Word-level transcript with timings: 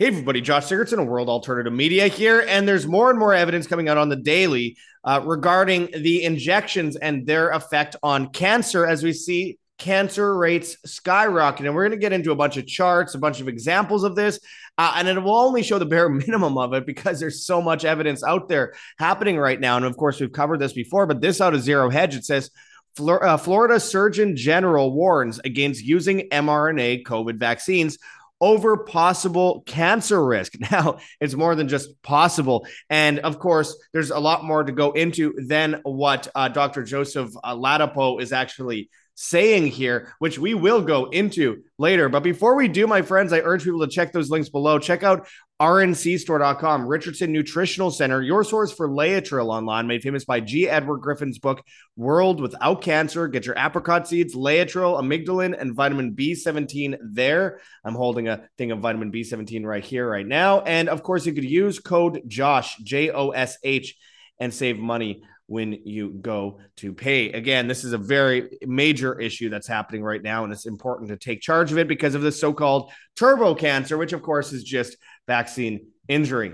Hey, 0.00 0.06
everybody, 0.06 0.40
Josh 0.40 0.64
Sigurdson 0.64 0.98
of 0.98 1.08
World 1.08 1.28
Alternative 1.28 1.70
Media 1.70 2.06
here. 2.06 2.42
And 2.48 2.66
there's 2.66 2.86
more 2.86 3.10
and 3.10 3.18
more 3.18 3.34
evidence 3.34 3.66
coming 3.66 3.90
out 3.90 3.98
on 3.98 4.08
the 4.08 4.16
daily 4.16 4.78
uh, 5.04 5.20
regarding 5.22 5.90
the 5.92 6.24
injections 6.24 6.96
and 6.96 7.26
their 7.26 7.50
effect 7.50 7.96
on 8.02 8.30
cancer 8.30 8.86
as 8.86 9.02
we 9.02 9.12
see 9.12 9.58
cancer 9.76 10.38
rates 10.38 10.78
skyrocket. 10.86 11.66
And 11.66 11.74
we're 11.74 11.82
going 11.82 11.90
to 11.90 11.98
get 11.98 12.14
into 12.14 12.32
a 12.32 12.34
bunch 12.34 12.56
of 12.56 12.66
charts, 12.66 13.14
a 13.14 13.18
bunch 13.18 13.42
of 13.42 13.48
examples 13.48 14.02
of 14.02 14.16
this. 14.16 14.40
Uh, 14.78 14.94
and 14.96 15.06
it 15.06 15.22
will 15.22 15.36
only 15.36 15.62
show 15.62 15.78
the 15.78 15.84
bare 15.84 16.08
minimum 16.08 16.56
of 16.56 16.72
it 16.72 16.86
because 16.86 17.20
there's 17.20 17.44
so 17.44 17.60
much 17.60 17.84
evidence 17.84 18.24
out 18.24 18.48
there 18.48 18.72
happening 18.98 19.36
right 19.36 19.60
now. 19.60 19.76
And 19.76 19.84
of 19.84 19.98
course, 19.98 20.18
we've 20.18 20.32
covered 20.32 20.60
this 20.60 20.72
before, 20.72 21.04
but 21.04 21.20
this 21.20 21.42
out 21.42 21.52
of 21.52 21.60
Zero 21.60 21.90
Hedge, 21.90 22.16
it 22.16 22.24
says, 22.24 22.50
uh, 22.98 23.36
Florida 23.36 23.78
Surgeon 23.78 24.34
General 24.34 24.92
warns 24.92 25.40
against 25.44 25.84
using 25.84 26.28
mRNA 26.30 27.04
COVID 27.04 27.36
vaccines 27.36 27.98
over 28.40 28.76
possible 28.78 29.62
cancer 29.66 30.24
risk. 30.24 30.54
Now, 30.70 30.98
it's 31.20 31.34
more 31.34 31.56
than 31.56 31.66
just 31.66 32.00
possible. 32.02 32.64
And 32.88 33.18
of 33.20 33.40
course, 33.40 33.76
there's 33.92 34.10
a 34.10 34.20
lot 34.20 34.44
more 34.44 34.62
to 34.62 34.70
go 34.70 34.92
into 34.92 35.34
than 35.36 35.80
what 35.82 36.28
uh, 36.34 36.48
Dr. 36.48 36.84
Joseph 36.84 37.30
uh, 37.42 37.56
Ladapo 37.56 38.22
is 38.22 38.32
actually 38.32 38.88
saying 39.16 39.66
here, 39.66 40.14
which 40.18 40.38
we 40.38 40.54
will 40.54 40.80
go 40.80 41.06
into 41.06 41.62
later. 41.76 42.08
But 42.08 42.22
before 42.22 42.54
we 42.54 42.68
do, 42.68 42.86
my 42.86 43.02
friends, 43.02 43.32
I 43.32 43.40
urge 43.40 43.64
people 43.64 43.80
to 43.80 43.88
check 43.88 44.12
those 44.12 44.30
links 44.30 44.48
below. 44.48 44.78
Check 44.78 45.02
out 45.02 45.26
rncstore.com, 45.60 46.86
Richardson 46.86 47.32
Nutritional 47.32 47.90
Center, 47.90 48.22
your 48.22 48.42
source 48.44 48.72
for 48.72 48.88
Laetrile 48.88 49.50
online, 49.50 49.86
made 49.86 50.02
famous 50.02 50.24
by 50.24 50.40
G. 50.40 50.66
Edward 50.66 50.98
Griffin's 50.98 51.38
book, 51.38 51.62
World 51.96 52.40
Without 52.40 52.80
Cancer. 52.80 53.28
Get 53.28 53.44
your 53.44 53.58
apricot 53.58 54.08
seeds, 54.08 54.34
Laetrile, 54.34 54.98
amygdalin, 54.98 55.60
and 55.60 55.74
vitamin 55.74 56.14
B17 56.14 56.96
there. 57.12 57.60
I'm 57.84 57.94
holding 57.94 58.28
a 58.28 58.48
thing 58.56 58.70
of 58.70 58.78
vitamin 58.78 59.12
B17 59.12 59.66
right 59.66 59.84
here, 59.84 60.08
right 60.08 60.26
now. 60.26 60.62
And 60.62 60.88
of 60.88 61.02
course, 61.02 61.26
you 61.26 61.34
could 61.34 61.44
use 61.44 61.78
code 61.78 62.22
JOSH, 62.26 62.78
J 62.78 63.10
O 63.10 63.30
S 63.30 63.58
H, 63.62 63.96
and 64.38 64.54
save 64.54 64.78
money 64.78 65.22
when 65.50 65.72
you 65.84 66.10
go 66.10 66.60
to 66.76 66.92
pay. 66.92 67.32
Again, 67.32 67.66
this 67.66 67.82
is 67.82 67.92
a 67.92 67.98
very 67.98 68.56
major 68.62 69.18
issue 69.18 69.48
that's 69.50 69.66
happening 69.66 70.00
right 70.00 70.22
now, 70.22 70.44
and 70.44 70.52
it's 70.52 70.64
important 70.64 71.10
to 71.10 71.16
take 71.16 71.40
charge 71.40 71.72
of 71.72 71.78
it 71.78 71.88
because 71.88 72.14
of 72.14 72.22
the 72.22 72.30
so 72.30 72.52
called 72.52 72.92
turbo 73.16 73.56
cancer, 73.56 73.98
which 73.98 74.12
of 74.12 74.22
course 74.22 74.52
is 74.52 74.62
just 74.62 74.96
vaccine 75.30 75.86
injury. 76.08 76.52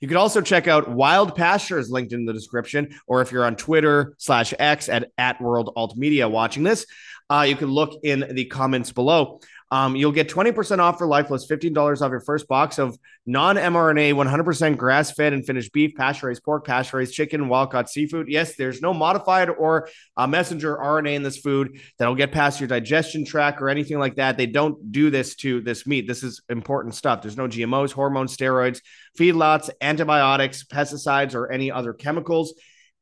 You 0.00 0.08
can 0.08 0.18
also 0.18 0.42
check 0.42 0.68
out 0.68 0.90
Wild 0.90 1.34
Pastures 1.34 1.88
linked 1.88 2.12
in 2.12 2.26
the 2.26 2.34
description, 2.34 2.94
or 3.06 3.22
if 3.22 3.32
you're 3.32 3.46
on 3.46 3.56
Twitter 3.56 4.14
slash 4.18 4.52
X 4.58 4.90
at, 4.90 5.10
at 5.16 5.40
World 5.40 5.72
Alt 5.74 5.96
Media 5.96 6.28
watching 6.28 6.64
this, 6.64 6.84
uh, 7.30 7.46
you 7.48 7.56
can 7.56 7.70
look 7.70 8.04
in 8.04 8.34
the 8.34 8.44
comments 8.44 8.92
below. 8.92 9.40
Um, 9.74 9.96
you'll 9.96 10.12
get 10.12 10.28
20% 10.28 10.78
off 10.78 10.98
for 10.98 11.06
Lifeless, 11.08 11.48
$15 11.48 12.00
off 12.00 12.08
your 12.08 12.20
first 12.20 12.46
box 12.46 12.78
of 12.78 12.96
non 13.26 13.56
mRNA, 13.56 14.14
100% 14.14 14.76
grass 14.76 15.10
fed 15.10 15.32
and 15.32 15.44
finished 15.44 15.72
beef, 15.72 15.96
pasture 15.96 16.28
raised 16.28 16.44
pork, 16.44 16.64
pasture 16.64 16.98
raised 16.98 17.12
chicken, 17.12 17.48
wild 17.48 17.72
caught 17.72 17.90
seafood. 17.90 18.28
Yes, 18.28 18.54
there's 18.54 18.80
no 18.80 18.94
modified 18.94 19.48
or 19.48 19.88
uh, 20.16 20.28
messenger 20.28 20.76
RNA 20.76 21.14
in 21.16 21.22
this 21.24 21.38
food 21.38 21.80
that'll 21.98 22.14
get 22.14 22.30
past 22.30 22.60
your 22.60 22.68
digestion 22.68 23.24
tract 23.24 23.60
or 23.60 23.68
anything 23.68 23.98
like 23.98 24.14
that. 24.14 24.36
They 24.36 24.46
don't 24.46 24.92
do 24.92 25.10
this 25.10 25.34
to 25.38 25.60
this 25.60 25.88
meat. 25.88 26.06
This 26.06 26.22
is 26.22 26.40
important 26.48 26.94
stuff. 26.94 27.20
There's 27.22 27.36
no 27.36 27.48
GMOs, 27.48 27.90
hormones, 27.90 28.36
steroids, 28.36 28.80
feedlots, 29.18 29.70
antibiotics, 29.80 30.62
pesticides, 30.62 31.34
or 31.34 31.50
any 31.50 31.72
other 31.72 31.92
chemicals 31.92 32.54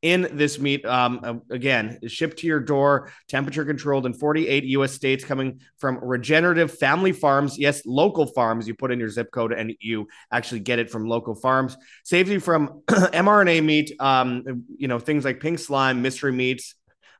in 0.03 0.29
this 0.33 0.59
meat. 0.59 0.85
Um, 0.85 1.21
uh, 1.23 1.35
again, 1.51 1.99
shipped 2.09 2.39
to 2.39 2.47
your 2.47 2.61
door, 2.61 3.11
temperature 3.29 3.65
controlled 3.65 4.05
in 4.05 4.13
48 4.13 4.65
US 4.65 4.93
states, 4.93 5.25
coming 5.25 5.61
from 5.79 5.99
regenerative 6.03 6.77
family 6.77 7.13
farms. 7.13 7.59
Yes, 7.59 7.83
local 7.87 8.27
farms. 8.27 8.67
You 8.67 8.75
put 8.75 8.91
in 8.91 8.99
your 8.99 9.09
zip 9.09 9.31
code 9.31 9.53
and 9.53 9.73
you 9.81 10.09
actually 10.33 10.61
get 10.61 10.81
it 10.81 10.91
from 10.91 11.07
local 11.07 11.35
farms. 11.35 11.77
Saves 12.05 12.29
you 12.29 12.41
from 12.41 12.83
mRNA 12.89 13.65
meat, 13.65 13.93
um, 14.01 14.65
you 14.77 14.89
know, 14.89 14.99
things 14.99 15.25
like 15.25 15.41
pink 15.41 15.61
slime, 15.61 16.03
mystery 16.03 16.33
meats, 16.33 16.75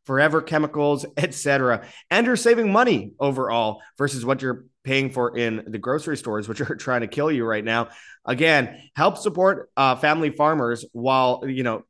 forever 0.05 0.43
chemicals, 0.43 1.07
etc. 1.17 1.87
And 2.11 2.27
you're 2.27 2.37
saving 2.37 2.73
money 2.73 3.13
overall 3.21 3.81
versus 3.97 4.25
what 4.25 4.43
you're 4.43 4.65
paying 4.85 5.11
for 5.11 5.37
in 5.37 5.65
the 5.69 5.79
grocery 5.79 6.17
stores, 6.17 6.49
which 6.49 6.61
are 6.69 6.75
trying 6.75 7.03
to 7.03 7.07
kill 7.07 7.31
you 7.31 7.45
right 7.45 7.65
now. 7.65 7.89
Again, 8.25 8.91
help 8.97 9.19
support 9.19 9.71
uh, 9.77 9.97
family 9.97 10.31
farmers 10.31 10.85
while 10.93 11.45
you 11.47 11.63
know 11.63 11.85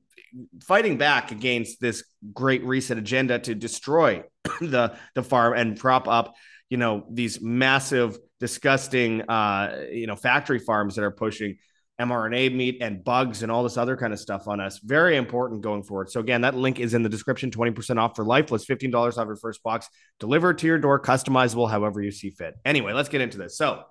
fighting 0.63 0.99
back 0.99 1.31
against 1.33 1.81
this 1.81 2.05
great 2.33 2.65
reset 2.65 2.99
agenda 2.99 3.39
to 3.39 3.55
destroy 3.55 4.23
the 4.61 4.97
the 5.15 5.23
farm 5.23 5.55
and 5.55 5.79
prop 5.79 6.09
up 6.09 6.35
you 6.71 6.77
know 6.77 7.05
these 7.11 7.41
massive 7.41 8.17
disgusting 8.41 9.23
uh 9.23 9.85
you 9.91 10.07
know 10.07 10.17
factory 10.17 10.59
farms 10.59 10.95
that 10.95 11.05
are 11.05 11.11
pushing 11.11 11.57
mRNA 12.01 12.55
meat 12.55 12.79
and 12.81 13.05
bugs 13.05 13.43
and 13.43 13.53
all 13.53 13.63
this 13.63 13.77
other 13.77 13.97
kind 13.97 14.13
of 14.13 14.19
stuff 14.19 14.49
on 14.49 14.61
us. 14.61 14.79
Very 14.79 15.17
important 15.17 15.61
going 15.63 15.83
forward. 15.83 16.11
So 16.11 16.21
again, 16.21 16.41
that 16.41 16.55
link 16.55 16.81
is 16.81 16.95
in 16.95 17.03
the 17.03 17.09
description. 17.09 17.51
20% 17.51 17.99
off 17.99 18.17
for 18.17 18.25
lifeless, 18.25 18.65
$15 18.65 19.19
off 19.19 19.27
your 19.27 19.37
first 19.37 19.63
box, 19.63 19.89
delivered 20.19 20.59
to 20.59 20.67
your 20.67 20.79
door, 20.79 21.01
customizable 21.01 21.71
however 21.71 22.01
you 22.01 22.11
see 22.11 22.31
fit. 22.31 22.55
Anyway, 22.65 22.93
let's 22.93 23.09
get 23.09 23.21
into 23.21 23.39
this. 23.39 23.57
So 23.57 23.85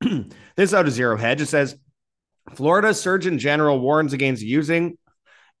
this 0.56 0.74
out 0.74 0.86
of 0.86 0.92
zero 0.92 1.16
hedge. 1.16 1.40
It 1.40 1.46
says 1.46 1.76
Florida 2.54 2.92
Surgeon 2.92 3.38
General 3.38 3.80
warns 3.80 4.12
against 4.12 4.42
using 4.42 4.98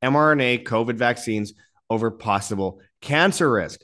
mRNA 0.02 0.64
COVID 0.64 0.96
vaccines 0.96 1.52
over 1.88 2.10
possible 2.10 2.80
cancer 3.00 3.50
risk. 3.50 3.80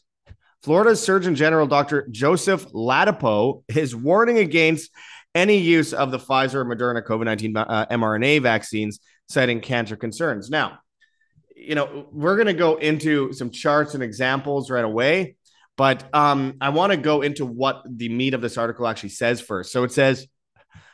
Florida's 0.63 1.03
Surgeon 1.03 1.35
General, 1.35 1.67
Dr. 1.67 2.09
Joseph 2.11 2.67
Ladapo, 2.73 3.63
is 3.69 3.95
warning 3.95 4.39
against 4.39 4.91
any 5.35 5.59
use 5.59 5.93
of 5.93 6.11
the 6.11 6.19
Pfizer 6.19 6.55
or 6.55 6.65
Moderna 6.65 7.05
COVID 7.05 7.25
19 7.25 7.57
uh, 7.57 7.87
mRNA 7.87 8.43
vaccines, 8.43 9.01
citing 9.29 9.61
cancer 9.61 9.97
concerns. 9.97 10.51
Now, 10.51 10.79
you 11.55 11.75
know, 11.75 12.07
we're 12.11 12.37
going 12.37 12.47
to 12.47 12.55
go 12.55 12.77
into 12.77 13.33
some 13.33 13.51
charts 13.51 13.95
and 13.95 14.03
examples 14.03 14.71
right 14.71 14.85
away, 14.85 15.37
but 15.77 16.05
um, 16.15 16.55
I 16.61 16.71
want 16.71 16.93
to 16.93 16.97
go 16.97 17.23
into 17.23 17.45
what 17.45 17.83
the 17.89 18.09
meat 18.09 18.35
of 18.35 18.41
this 18.41 18.57
article 18.57 18.87
actually 18.87 19.11
says 19.11 19.41
first. 19.41 19.73
So 19.73 19.85
it 19.85 19.93
says 19.93 20.27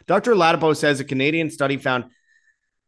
Dr. 0.07 0.35
Ladapo 0.35 0.77
says 0.77 1.01
a 1.01 1.05
Canadian 1.05 1.51
study 1.51 1.77
found 1.77 2.05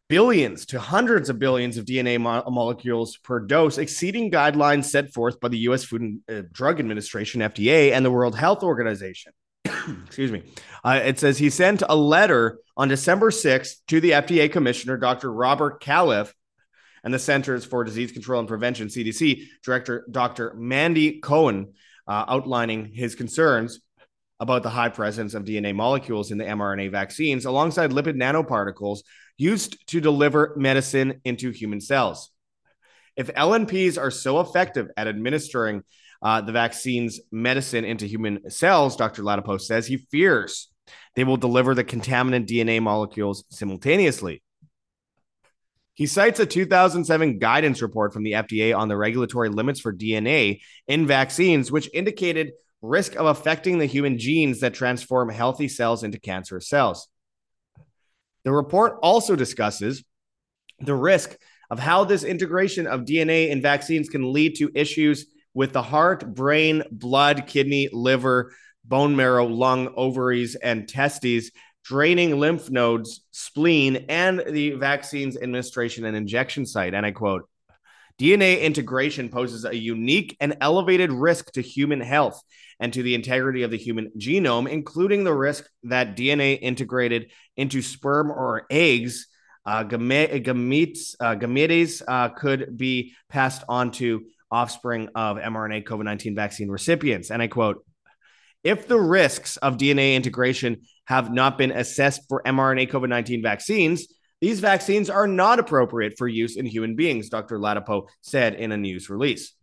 billions 0.09 0.67
to 0.67 0.81
hundreds 0.81 1.31
of 1.31 1.39
billions 1.39 1.77
of 1.77 1.85
DNA 1.85 2.21
mo- 2.21 2.45
molecules 2.51 3.17
per 3.19 3.41
dose, 3.41 3.79
exceeding 3.79 4.31
guidelines 4.31 4.85
set 4.85 5.13
forth 5.13 5.41
by 5.41 5.49
the 5.49 5.59
U.S. 5.59 5.85
Food 5.85 6.03
and 6.03 6.21
uh, 6.31 6.43
Drug 6.53 6.79
Administration, 6.79 7.41
FDA, 7.41 7.93
and 7.93 8.05
the 8.05 8.11
World 8.11 8.37
Health 8.37 8.63
Organization. 8.63 9.33
Excuse 10.07 10.31
me. 10.31 10.43
Uh, 10.85 11.01
it 11.05 11.19
says 11.19 11.39
he 11.39 11.51
sent 11.51 11.83
a 11.89 11.97
letter 11.97 12.59
on 12.77 12.89
December 12.89 13.31
6th 13.31 13.77
to 13.89 14.01
the 14.01 14.11
FDA 14.11 14.51
Commissioner, 14.51 14.97
Dr. 14.97 15.33
Robert 15.33 15.83
Califf, 15.83 16.33
and 17.03 17.13
the 17.13 17.19
Centers 17.19 17.65
for 17.65 17.85
Disease 17.85 18.13
Control 18.13 18.41
and 18.41 18.49
Prevention, 18.49 18.89
CDC, 18.89 19.47
Director 19.63 20.07
Dr. 20.11 20.55
Mandy 20.55 21.21
Cohen, 21.21 21.75
uh, 22.07 22.25
outlining 22.29 22.87
his 22.87 23.15
concerns 23.15 23.81
about 24.41 24.63
the 24.63 24.71
high 24.71 24.89
presence 24.89 25.35
of 25.35 25.45
DNA 25.45 25.75
molecules 25.75 26.31
in 26.31 26.39
the 26.39 26.45
mRNA 26.45 26.91
vaccines 26.91 27.45
alongside 27.45 27.91
lipid 27.91 28.17
nanoparticles 28.17 29.01
used 29.37 29.87
to 29.89 30.01
deliver 30.01 30.55
medicine 30.57 31.21
into 31.25 31.51
human 31.51 31.81
cells. 31.81 32.31
If 33.17 33.29
LNPs 33.29 33.99
are 33.99 34.11
so 34.11 34.41
effective 34.41 34.89
at 34.97 35.09
administering 35.09 35.83
uh, 36.23 36.41
the 36.41 36.53
vaccine's 36.53 37.21
medicine 37.31 37.85
into 37.85 38.07
human 38.07 38.51
cells, 38.51 38.97
Dr. 38.97 39.23
Ladapo 39.23 39.61
says 39.61 39.87
he 39.87 39.99
fears 39.99 40.69
they 41.15 41.25
will 41.25 41.37
deliver 41.37 41.75
the 41.75 41.85
contaminant 41.85 42.47
DNA 42.47 42.83
molecules 42.83 43.45
simultaneously. 43.51 44.43
He 45.95 46.07
cites 46.07 46.41
a 46.41 46.47
2007 46.47 47.39
guidance 47.39 47.81
report 47.81 48.13
from 48.13 48.25
the 48.25 48.33
FDA 48.33 48.77
on 48.77 48.89
the 48.89 48.97
regulatory 48.97 49.49
limits 49.49 49.81
for 49.81 49.93
DNA 49.93 50.61
in 50.89 51.07
vaccines, 51.07 51.71
which 51.71 51.89
indicated 51.95 52.53
risk 52.83 53.15
of 53.15 53.27
affecting 53.27 53.79
the 53.79 53.87
human 53.87 54.19
genes 54.19 54.61
that 54.61 54.75
transform 54.75 55.29
healthy 55.29 55.69
cells 55.69 56.03
into 56.03 56.19
cancerous 56.19 56.69
cells. 56.69 57.09
The 58.45 58.53
report 58.53 58.99
also 59.03 59.37
discusses 59.37 60.05
the 60.81 60.95
risk 60.95 61.37
of 61.71 61.79
how 61.79 62.05
this 62.05 62.25
integration 62.25 62.87
of 62.87 63.03
DNA 63.03 63.49
in 63.49 63.63
vaccines 63.63 64.09
can 64.09 64.33
lead 64.33 64.57
to 64.57 64.71
issues 64.75 65.27
with 65.55 65.73
the 65.73 65.83
heart, 65.83 66.35
brain, 66.35 66.83
blood, 66.91 67.47
kidney, 67.47 67.89
liver, 67.93 68.53
bone 68.85 69.17
marrow, 69.17 69.47
lung, 69.47 69.93
ovaries, 69.97 70.57
and 70.57 70.89
testes, 70.89 71.51
draining 71.85 72.39
lymph 72.39 72.71
nodes, 72.71 73.25
spleen, 73.31 74.05
and 74.09 74.43
the 74.51 74.73
vaccine's 74.73 75.37
administration 75.37 76.05
and 76.05 76.17
injection 76.17 76.67
site. 76.67 76.95
And 76.95 77.07
I 77.07 77.13
quote, 77.13 77.49
DNA 78.19 78.61
integration 78.61 79.29
poses 79.29 79.65
a 79.65 79.75
unique 79.75 80.37
and 80.41 80.57
elevated 80.61 81.11
risk 81.11 81.53
to 81.53 81.63
human 81.63 82.01
health 82.01 82.41
and 82.81 82.93
to 82.93 83.03
the 83.03 83.15
integrity 83.15 83.63
of 83.63 83.71
the 83.71 83.79
human 83.79 84.11
genome, 84.19 84.69
including 84.69 85.25
the 85.25 85.35
risk 85.35 85.69
that 85.85 86.17
DNA 86.17 86.59
integrated 86.61 87.31
into 87.57 87.83
sperm 87.83 88.31
or 88.31 88.67
eggs, 88.71 89.29
uh, 89.67 89.85
gametes, 89.85 91.15
uh, 91.21 91.35
gametes 91.35 92.03
uh, 92.07 92.29
could 92.29 92.77
be 92.77 93.15
passed 93.29 93.65
on 93.69 93.91
to 93.93 94.25
offspring 94.51 95.09
of 95.15 95.37
mRNA 95.39 95.85
COVID 95.85 96.05
19 96.05 96.35
vaccine 96.35 96.69
recipients. 96.69 97.31
And 97.31 97.43
I 97.43 97.49
quote, 97.49 97.85
if 98.63 98.89
the 98.89 99.01
risks 99.01 99.57
of 99.59 99.77
DNA 99.77 100.15
integration 100.15 100.83
have 101.07 101.33
not 101.33 101.59
been 101.59 101.71
assessed 101.71 102.23
for 102.29 102.43
mRNA 102.47 102.91
COVID 102.91 103.09
19 103.09 103.43
vaccines, 103.43 104.07
these 104.41 104.61
vaccines 104.61 105.09
are 105.09 105.27
not 105.27 105.59
appropriate 105.59 106.15
for 106.19 106.29
use 106.29 106.57
in 106.57 106.67
human 106.67 106.97
beings, 106.97 107.29
Dr. 107.29 107.59
Ladapo 107.59 108.09
said 108.21 108.55
in 108.55 108.73
a 108.73 108.77
news 108.77 109.09
release. 109.09 109.55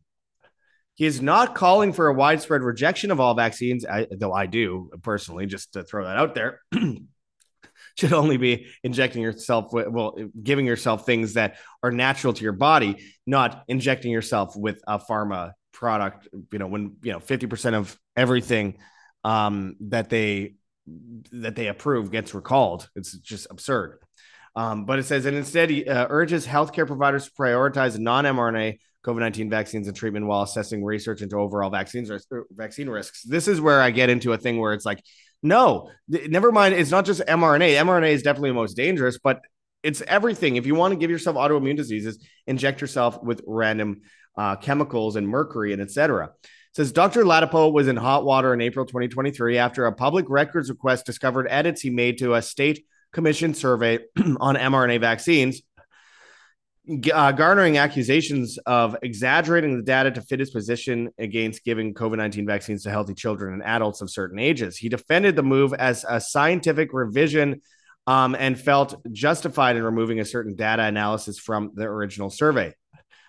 He 1.02 1.08
is 1.08 1.20
not 1.20 1.56
calling 1.56 1.94
for 1.94 2.10
a 2.10 2.14
widespread 2.14 2.62
rejection 2.62 3.10
of 3.10 3.20
all 3.20 3.34
vaccines, 3.34 3.84
though 4.12 4.34
I 4.34 4.46
do 4.46 4.92
personally, 5.02 5.48
just 5.48 5.74
to 5.74 5.82
throw 5.82 6.06
that 6.06 6.16
out 6.16 6.36
there. 6.36 6.62
should 7.98 8.14
only 8.14 8.38
be 8.38 8.68
injecting 8.84 9.24
yourself 9.24 9.74
with, 9.74 9.88
well, 9.88 10.16
giving 10.44 10.68
yourself 10.68 11.04
things 11.04 11.34
that 11.34 11.58
are 11.82 11.92
natural 11.92 12.34
to 12.34 12.44
your 12.44 12.54
body, 12.54 13.04
not 13.26 13.64
injecting 13.68 14.12
yourself 14.12 14.56
with 14.56 14.80
a 14.88 15.00
pharma 15.00 15.54
product. 15.74 16.28
You 16.52 16.60
know, 16.60 16.68
when 16.68 16.98
you 17.02 17.14
know 17.14 17.20
fifty 17.20 17.48
percent 17.48 17.76
of 17.76 18.00
everything 18.16 18.78
um, 19.24 19.78
that 19.90 20.12
they 20.12 20.54
that 21.32 21.56
they 21.56 21.66
approve 21.66 22.12
gets 22.12 22.36
recalled, 22.36 22.88
it's 22.96 23.18
just 23.18 23.48
absurd. 23.50 23.98
Um, 24.56 24.86
but 24.86 25.00
it 25.00 25.06
says, 25.06 25.26
and 25.26 25.36
instead, 25.36 25.72
he 25.72 25.84
uh, 25.84 26.06
urges 26.12 26.46
healthcare 26.46 26.86
providers 26.86 27.26
to 27.26 27.32
prioritize 27.32 27.98
non 27.98 28.26
mRNA 28.26 28.78
COVID 29.06 29.20
19 29.20 29.50
vaccines 29.50 29.88
and 29.88 29.96
treatment 29.96 30.28
while 30.28 30.44
assessing 30.44 30.84
research 30.84 31.22
into 31.22 31.38
overall 31.38 31.70
vaccines 31.70 32.12
or 32.12 32.20
vaccine 32.52 32.90
risks. 32.90 33.24
This 33.24 33.48
is 33.48 33.60
where 33.60 33.82
I 33.82 33.92
get 33.92 34.10
into 34.10 34.34
a 34.34 34.38
thing 34.38 34.60
where 34.60 34.74
it's 34.74 34.86
like, 34.86 35.04
no, 35.42 35.90
never 36.08 36.52
mind. 36.52 36.76
It's 36.76 36.92
not 36.92 37.06
just 37.06 37.22
mRNA. 37.22 37.78
mRNA 37.78 38.12
is 38.12 38.22
definitely 38.22 38.52
the 38.52 38.56
most 38.56 38.76
dangerous, 38.76 39.18
but 39.18 39.42
it's 39.82 40.02
everything. 40.02 40.56
If 40.56 40.68
you 40.68 40.76
want 40.76 40.92
to 40.92 40.98
give 40.98 41.10
yourself 41.10 41.36
autoimmune 41.36 41.78
diseases, 41.78 42.24
inject 42.46 42.82
yourself 42.82 43.22
with 43.24 43.42
random 43.48 44.02
uh, 44.38 44.56
chemicals 44.58 45.16
and 45.16 45.28
mercury 45.28 45.74
and 45.74 45.82
etc. 45.82 46.32
Says 46.74 46.92
Dr. 46.92 47.24
Ladapo 47.24 47.74
was 47.74 47.88
in 47.88 47.98
hot 47.98 48.24
water 48.24 48.54
in 48.54 48.62
April 48.62 48.86
2023 48.86 49.58
after 49.58 49.88
a 49.88 49.92
public 49.92 50.30
records 50.30 50.70
request 50.70 51.06
discovered 51.06 51.48
edits 51.50 51.82
he 51.82 51.90
made 51.90 52.20
to 52.20 52.36
a 52.36 52.42
state 52.42 52.86
commission 53.12 53.54
survey 53.54 54.00
on 54.40 54.56
mRNA 54.56 55.02
vaccines 55.02 55.62
uh, 57.14 57.32
garnering 57.32 57.78
accusations 57.78 58.58
of 58.66 58.96
exaggerating 59.04 59.78
the 59.78 59.84
data 59.84 60.12
to 60.12 60.22
fit 60.22 60.40
his 60.40 60.50
position 60.50 61.10
against 61.18 61.64
giving 61.64 61.94
COVID 61.94 62.18
19 62.18 62.46
vaccines 62.46 62.84
to 62.84 62.90
healthy 62.90 63.14
children 63.14 63.54
and 63.54 63.64
adults 63.64 64.02
of 64.02 64.10
certain 64.10 64.40
ages. 64.40 64.78
He 64.78 64.90
defended 64.90 65.36
the 65.36 65.44
move 65.44 65.74
as 65.74 66.06
a 66.10 66.20
scientific 66.20 66.92
revision 66.92 67.62
um, 68.08 68.36
and 68.38 68.60
felt 68.60 68.96
justified 69.12 69.76
in 69.76 69.84
removing 69.84 70.20
a 70.20 70.26
certain 70.26 70.56
data 70.56 70.84
analysis 70.84 71.38
from 71.38 71.72
the 71.76 71.84
original 71.84 72.30
survey. 72.30 72.74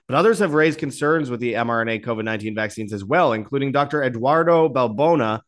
But 0.09 0.17
others 0.17 0.39
have 0.41 0.55
raised 0.55 0.79
concerns 0.79 1.31
with 1.31 1.41
the 1.41 1.55
mRNA 1.55 2.05
COVID 2.05 2.25
19 2.25 2.55
vaccines 2.55 2.93
as 2.93 3.05
well, 3.05 3.33
including 3.35 3.71
Dr. 3.71 4.03
Eduardo 4.03 4.69
Balbona, 4.69 5.41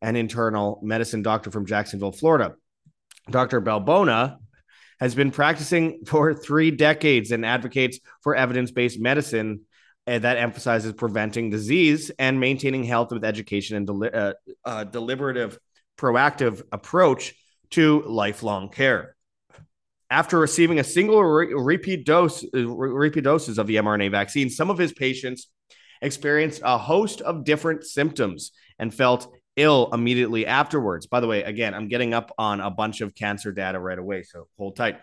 an 0.00 0.14
internal 0.16 0.80
medicine 0.82 1.22
doctor 1.22 1.50
from 1.50 1.66
Jacksonville, 1.66 2.12
Florida. 2.12 2.54
Dr. 3.30 3.60
Balbona 3.60 4.38
has 5.00 5.14
been 5.14 5.30
practicing 5.30 6.04
for 6.04 6.34
three 6.34 6.70
decades 6.70 7.30
and 7.30 7.44
advocates 7.44 7.98
for 8.22 8.34
evidence 8.34 8.70
based 8.70 8.98
medicine 8.98 9.60
uh, 10.06 10.18
that 10.18 10.38
emphasizes 10.38 10.92
preventing 10.92 11.50
disease 11.50 12.10
and 12.18 12.40
maintaining 12.40 12.84
health 12.84 13.12
with 13.12 13.24
education 13.24 13.76
and 13.76 13.86
deli- 13.86 14.12
uh, 14.12 14.32
uh, 14.64 14.84
deliberative, 14.84 15.58
proactive 15.98 16.62
approach 16.72 17.34
to 17.70 18.02
lifelong 18.06 18.70
care. 18.70 19.14
After 20.10 20.38
receiving 20.38 20.78
a 20.78 20.84
single 20.84 21.22
re- 21.22 21.52
repeat 21.52 22.06
dose, 22.06 22.42
uh, 22.42 22.66
re- 22.66 22.90
repeat 22.90 23.24
doses 23.24 23.58
of 23.58 23.66
the 23.66 23.76
mRNA 23.76 24.10
vaccine, 24.10 24.48
some 24.48 24.70
of 24.70 24.78
his 24.78 24.92
patients 24.92 25.48
experienced 26.00 26.62
a 26.64 26.78
host 26.78 27.20
of 27.20 27.44
different 27.44 27.84
symptoms 27.84 28.52
and 28.78 28.94
felt 28.94 29.32
ill 29.58 29.90
immediately 29.92 30.46
afterwards. 30.46 31.06
By 31.06 31.20
the 31.20 31.26
way, 31.26 31.42
again, 31.42 31.74
I'm 31.74 31.88
getting 31.88 32.14
up 32.14 32.32
on 32.38 32.60
a 32.60 32.70
bunch 32.70 33.00
of 33.00 33.14
cancer 33.14 33.52
data 33.52 33.78
right 33.78 33.98
away, 33.98 34.22
so 34.22 34.48
hold 34.56 34.76
tight. 34.76 34.94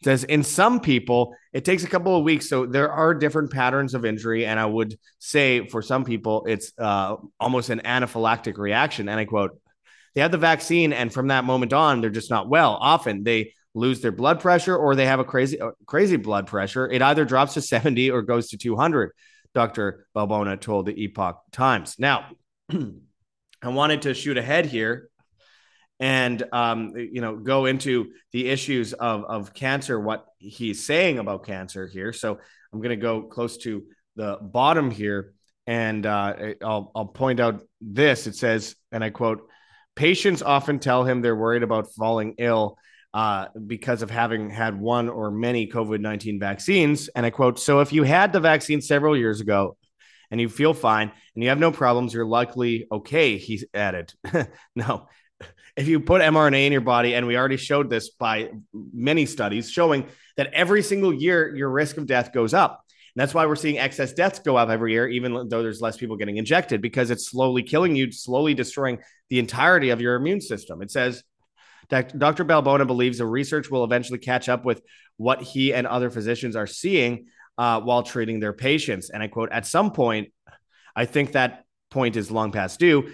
It 0.00 0.04
says 0.04 0.24
in 0.24 0.42
some 0.42 0.80
people, 0.80 1.34
it 1.52 1.64
takes 1.64 1.84
a 1.84 1.88
couple 1.88 2.16
of 2.16 2.24
weeks. 2.24 2.48
So 2.48 2.66
there 2.66 2.90
are 2.90 3.14
different 3.14 3.50
patterns 3.50 3.94
of 3.94 4.04
injury. 4.04 4.46
And 4.46 4.58
I 4.58 4.66
would 4.66 4.96
say 5.18 5.66
for 5.66 5.82
some 5.82 6.04
people, 6.04 6.46
it's 6.46 6.72
uh, 6.78 7.16
almost 7.40 7.70
an 7.70 7.80
anaphylactic 7.84 8.58
reaction. 8.58 9.08
And 9.08 9.18
I 9.18 9.24
quote, 9.24 9.60
they 10.14 10.22
have 10.22 10.32
the 10.32 10.38
vaccine, 10.38 10.92
and 10.92 11.12
from 11.12 11.28
that 11.28 11.44
moment 11.44 11.72
on, 11.72 12.00
they're 12.00 12.10
just 12.10 12.30
not 12.30 12.48
well. 12.48 12.76
Often 12.80 13.24
they 13.24 13.52
lose 13.74 14.00
their 14.00 14.12
blood 14.12 14.40
pressure 14.40 14.76
or 14.76 14.96
they 14.96 15.06
have 15.06 15.20
a 15.20 15.24
crazy, 15.24 15.60
uh, 15.60 15.70
crazy 15.86 16.16
blood 16.16 16.46
pressure. 16.46 16.90
It 16.90 17.02
either 17.02 17.24
drops 17.24 17.54
to 17.54 17.62
70 17.62 18.10
or 18.10 18.22
goes 18.22 18.48
to 18.48 18.58
200, 18.58 19.12
Dr. 19.54 20.06
Balbona 20.16 20.60
told 20.60 20.86
the 20.86 21.04
Epoch 21.04 21.40
Times. 21.52 21.96
Now, 21.98 22.30
I 23.62 23.68
wanted 23.68 24.02
to 24.02 24.14
shoot 24.14 24.38
ahead 24.38 24.66
here 24.66 25.10
and 26.00 26.42
um, 26.52 26.94
you 26.96 27.20
know 27.20 27.36
go 27.36 27.66
into 27.66 28.12
the 28.32 28.48
issues 28.48 28.92
of 28.92 29.24
of 29.24 29.54
cancer, 29.54 29.98
what 29.98 30.26
he's 30.38 30.86
saying 30.86 31.18
about 31.18 31.46
cancer 31.46 31.86
here. 31.86 32.12
So 32.12 32.38
I'm 32.72 32.78
going 32.80 32.90
to 32.90 32.96
go 32.96 33.22
close 33.22 33.58
to 33.58 33.84
the 34.16 34.38
bottom 34.40 34.90
here, 34.90 35.32
and 35.66 36.04
uh, 36.06 36.34
I'll 36.62 36.92
I'll 36.94 37.06
point 37.06 37.40
out 37.40 37.62
this. 37.80 38.26
It 38.26 38.36
says, 38.36 38.76
and 38.92 39.02
I 39.02 39.10
quote: 39.10 39.48
"Patients 39.96 40.42
often 40.42 40.78
tell 40.78 41.04
him 41.04 41.20
they're 41.20 41.36
worried 41.36 41.62
about 41.62 41.92
falling 41.94 42.34
ill." 42.38 42.78
Uh, 43.14 43.46
because 43.66 44.02
of 44.02 44.10
having 44.10 44.50
had 44.50 44.78
one 44.78 45.08
or 45.08 45.30
many 45.30 45.66
COVID 45.66 45.98
19 46.00 46.38
vaccines. 46.38 47.08
And 47.08 47.24
I 47.24 47.30
quote, 47.30 47.58
So 47.58 47.80
if 47.80 47.90
you 47.90 48.02
had 48.02 48.34
the 48.34 48.38
vaccine 48.38 48.82
several 48.82 49.16
years 49.16 49.40
ago, 49.40 49.78
and 50.30 50.40
you 50.40 50.48
feel 50.48 50.74
fine 50.74 51.10
and 51.34 51.42
you 51.42 51.50
have 51.50 51.58
no 51.58 51.72
problems, 51.72 52.14
you're 52.14 52.26
likely 52.26 52.86
okay, 52.90 53.38
he 53.38 53.64
added. 53.72 54.12
no. 54.76 55.08
If 55.76 55.86
you 55.86 56.00
put 56.00 56.22
mRNA 56.22 56.66
in 56.66 56.72
your 56.72 56.80
body, 56.80 57.14
and 57.14 57.26
we 57.26 57.36
already 57.36 57.56
showed 57.56 57.88
this 57.88 58.10
by 58.10 58.50
many 58.72 59.26
studies 59.26 59.70
showing 59.70 60.06
that 60.36 60.52
every 60.52 60.82
single 60.82 61.14
year 61.14 61.54
your 61.54 61.70
risk 61.70 61.96
of 61.96 62.06
death 62.06 62.32
goes 62.32 62.52
up. 62.52 62.84
And 63.14 63.22
that's 63.22 63.32
why 63.32 63.46
we're 63.46 63.56
seeing 63.56 63.78
excess 63.78 64.12
deaths 64.12 64.40
go 64.40 64.56
up 64.56 64.68
every 64.70 64.92
year, 64.92 65.06
even 65.08 65.48
though 65.48 65.62
there's 65.62 65.80
less 65.80 65.96
people 65.96 66.16
getting 66.16 66.36
injected, 66.36 66.82
because 66.82 67.10
it's 67.10 67.28
slowly 67.28 67.62
killing 67.62 67.94
you, 67.94 68.10
slowly 68.10 68.54
destroying 68.54 68.98
the 69.28 69.38
entirety 69.38 69.90
of 69.90 70.00
your 70.00 70.16
immune 70.16 70.40
system. 70.40 70.82
It 70.82 70.90
says 70.90 71.22
Dr. 71.88 72.44
Balbona 72.44 72.86
believes 72.86 73.18
the 73.18 73.26
research 73.26 73.70
will 73.70 73.84
eventually 73.84 74.18
catch 74.18 74.48
up 74.48 74.64
with 74.64 74.82
what 75.16 75.42
he 75.42 75.72
and 75.72 75.86
other 75.86 76.10
physicians 76.10 76.54
are 76.54 76.66
seeing 76.66 77.26
uh, 77.58 77.80
while 77.80 78.02
treating 78.02 78.40
their 78.40 78.52
patients. 78.52 79.10
And 79.10 79.22
I 79.22 79.26
quote, 79.26 79.50
at 79.52 79.66
some 79.66 79.90
point, 79.90 80.32
I 80.96 81.04
think 81.04 81.32
that 81.32 81.64
point 81.90 82.16
is 82.16 82.30
long 82.30 82.52
past 82.52 82.80
due. 82.80 83.10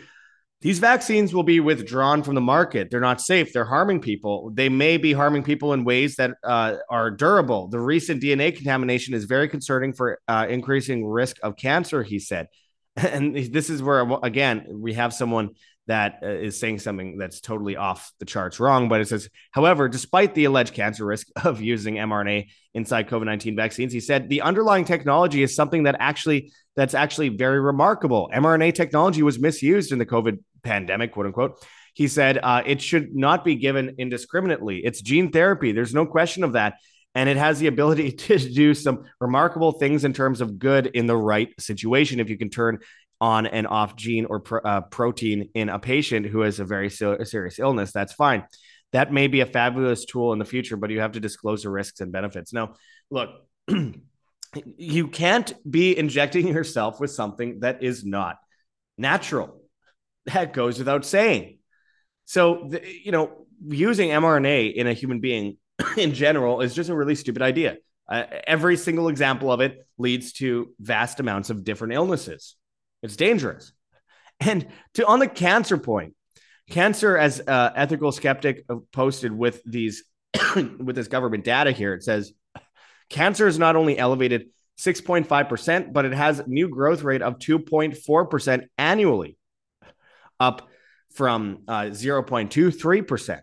These 0.61 0.79
vaccines 0.79 1.35
will 1.35 1.43
be 1.43 1.61
withdrawn 1.61 2.23
from 2.23 2.35
the 2.35 2.41
market. 2.41 2.91
They're 2.91 3.01
not 3.01 3.21
safe. 3.21 3.53
They're 3.53 3.67
harming 3.67 4.01
people. 4.01 4.51
They 4.55 4.71
may 4.71 4.97
be 4.97 5.13
harming 5.13 5.43
people 5.43 5.75
in 5.75 5.85
ways 5.85 6.17
that 6.17 6.33
uh, 6.43 6.77
are 6.89 7.11
durable. 7.11 7.69
The 7.69 7.81
recent 7.81 8.23
DNA 8.23 8.55
contamination 8.57 9.13
is 9.13 9.25
very 9.25 9.47
concerning 9.49 9.93
for 9.93 10.21
uh, 10.27 10.47
increasing 10.49 11.07
risk 11.07 11.37
of 11.43 11.57
cancer, 11.57 12.03
he 12.03 12.19
said. 12.19 12.49
And 12.97 13.37
this 13.37 13.69
is 13.71 13.83
where, 13.83 14.09
again, 14.23 14.67
we 14.71 14.95
have 14.95 15.13
someone 15.13 15.51
that 15.87 16.21
uh, 16.23 16.29
is 16.29 16.59
saying 16.59 16.79
something 16.79 17.19
that's 17.19 17.41
totally 17.41 17.77
off 17.77 18.13
the 18.19 18.25
charts 18.25 18.59
wrong. 18.59 18.89
But 18.89 19.01
it 19.01 19.09
says, 19.09 19.29
however, 19.51 19.89
despite 19.89 20.35
the 20.35 20.47
alleged 20.47 20.75
cancer 20.75 21.05
risk 21.05 21.29
of 21.45 21.61
using 21.61 21.97
mRNA 21.97 22.49
inside 22.75 23.09
COVID 23.09 23.27
19 23.27 23.57
vaccines, 23.57 23.93
he 23.93 24.01
said 24.01 24.29
the 24.29 24.43
underlying 24.43 24.85
technology 24.85 25.43
is 25.43 25.55
something 25.55 25.85
that 25.85 25.97
actually 25.99 26.53
that's 26.77 26.95
actually 26.95 27.29
very 27.29 27.61
remarkable. 27.61 28.31
mRNA 28.35 28.75
technology 28.75 29.23
was 29.23 29.39
misused 29.39 29.93
in 29.93 29.99
the 29.99 30.07
COVID 30.07 30.39
pandemic, 30.63 31.13
quote 31.13 31.27
unquote. 31.27 31.65
He 31.95 32.09
said 32.09 32.39
uh, 32.43 32.63
it 32.67 32.83
should 32.83 33.15
not 33.15 33.45
be 33.45 33.55
given 33.55 33.95
indiscriminately. 33.99 34.79
It's 34.85 35.01
gene 35.01 35.31
therapy. 35.31 35.73
There's 35.73 35.95
no 35.95 36.07
question 36.07 36.43
of 36.43 36.53
that. 36.55 36.75
And 37.15 37.29
it 37.29 37.37
has 37.37 37.61
the 37.61 37.69
ability 37.69 38.11
to 38.27 38.39
do 38.39 38.75
some 38.75 39.05
remarkable 39.21 39.73
things 39.73 40.05
in 40.05 40.13
terms 40.13 40.41
of 40.41 40.59
good 40.59 40.87
in 40.87 41.07
the 41.07 41.17
right 41.17 41.49
situation. 41.61 42.19
If 42.19 42.29
you 42.29 42.37
can 42.37 42.51
turn 42.51 42.81
on 43.25 43.47
and 43.47 43.67
off 43.67 43.97
gene 43.97 44.27
or 44.27 44.43
uh, 44.67 44.83
protein 44.83 45.49
in 45.55 45.71
a 45.71 45.79
patient 45.79 46.27
who 46.27 46.41
has 46.41 46.61
a 46.61 46.65
very 46.65 46.91
serious 46.91 47.59
illness, 47.59 47.91
that's 47.91 48.13
fine. 48.13 48.45
That 48.93 49.15
may 49.15 49.29
be 49.29 49.41
a 49.41 49.47
fabulous 49.47 50.05
tool 50.05 50.35
in 50.35 50.39
the 50.39 50.45
future, 50.45 50.77
but 50.77 50.91
you 50.91 51.01
have 51.01 51.13
to 51.13 51.21
disclose 51.21 51.63
the 51.63 51.71
risks 51.71 52.01
and 52.01 52.13
benefits. 52.13 52.53
Now, 52.53 52.75
look, 53.11 53.31
you 54.77 55.09
can't 55.09 55.55
be 55.69 55.97
injecting 55.97 56.49
yourself 56.49 57.01
with 57.01 57.13
something 57.13 57.61
that 57.61 57.83
is 57.83 58.05
not 58.05 58.37
natural. 58.99 59.63
That 60.27 60.53
goes 60.53 60.79
without 60.79 61.07
saying. 61.07 61.61
So, 62.27 62.67
the, 62.69 62.83
you 62.87 63.11
know, 63.11 63.47
using 63.67 64.11
mRNA 64.11 64.75
in 64.75 64.87
a 64.87 64.93
human 64.93 65.21
being 65.21 65.57
in 65.97 66.13
general 66.13 66.61
is 66.61 66.75
just 66.75 66.91
a 66.91 66.95
really 66.95 67.15
stupid 67.15 67.41
idea. 67.41 67.79
Uh, 68.07 68.25
every 68.47 68.77
single 68.77 69.09
example 69.09 69.51
of 69.51 69.63
it 69.63 69.79
leads 69.97 70.35
to 70.35 70.75
vast 70.79 71.21
amounts 71.21 71.49
of 71.49 71.65
different 71.65 71.95
illnesses. 71.95 72.57
It's 73.05 73.17
dangerous. 73.17 73.73
And 74.41 74.67
to 74.95 75.07
on 75.07 75.19
the 75.19 75.29
cancer 75.29 75.77
point, 75.77 76.15
cancer 76.71 77.19
as 77.19 77.41
uh, 77.47 77.71
ethical 77.77 78.11
skeptic 78.13 78.65
posted 78.93 79.31
with 79.31 79.63
these 79.65 80.05
with 80.57 80.97
this 80.97 81.09
government 81.09 81.45
data 81.45 81.71
here, 81.71 81.93
it 81.93 82.03
says 82.03 82.33
cancer 83.11 83.47
is 83.47 83.59
not 83.59 83.77
only 83.77 83.99
elevated 83.99 84.47
6.5%, 84.79 85.93
but 85.93 86.07
it 86.07 86.15
has 86.15 86.43
new 86.47 86.69
growth 86.69 87.03
rate 87.03 87.23
of 87.23 87.39
2.4% 87.39 88.67
annually, 88.79 89.37
up 90.41 90.69
from 91.13 91.59
uh, 91.69 91.83
0.23%. 91.83 93.41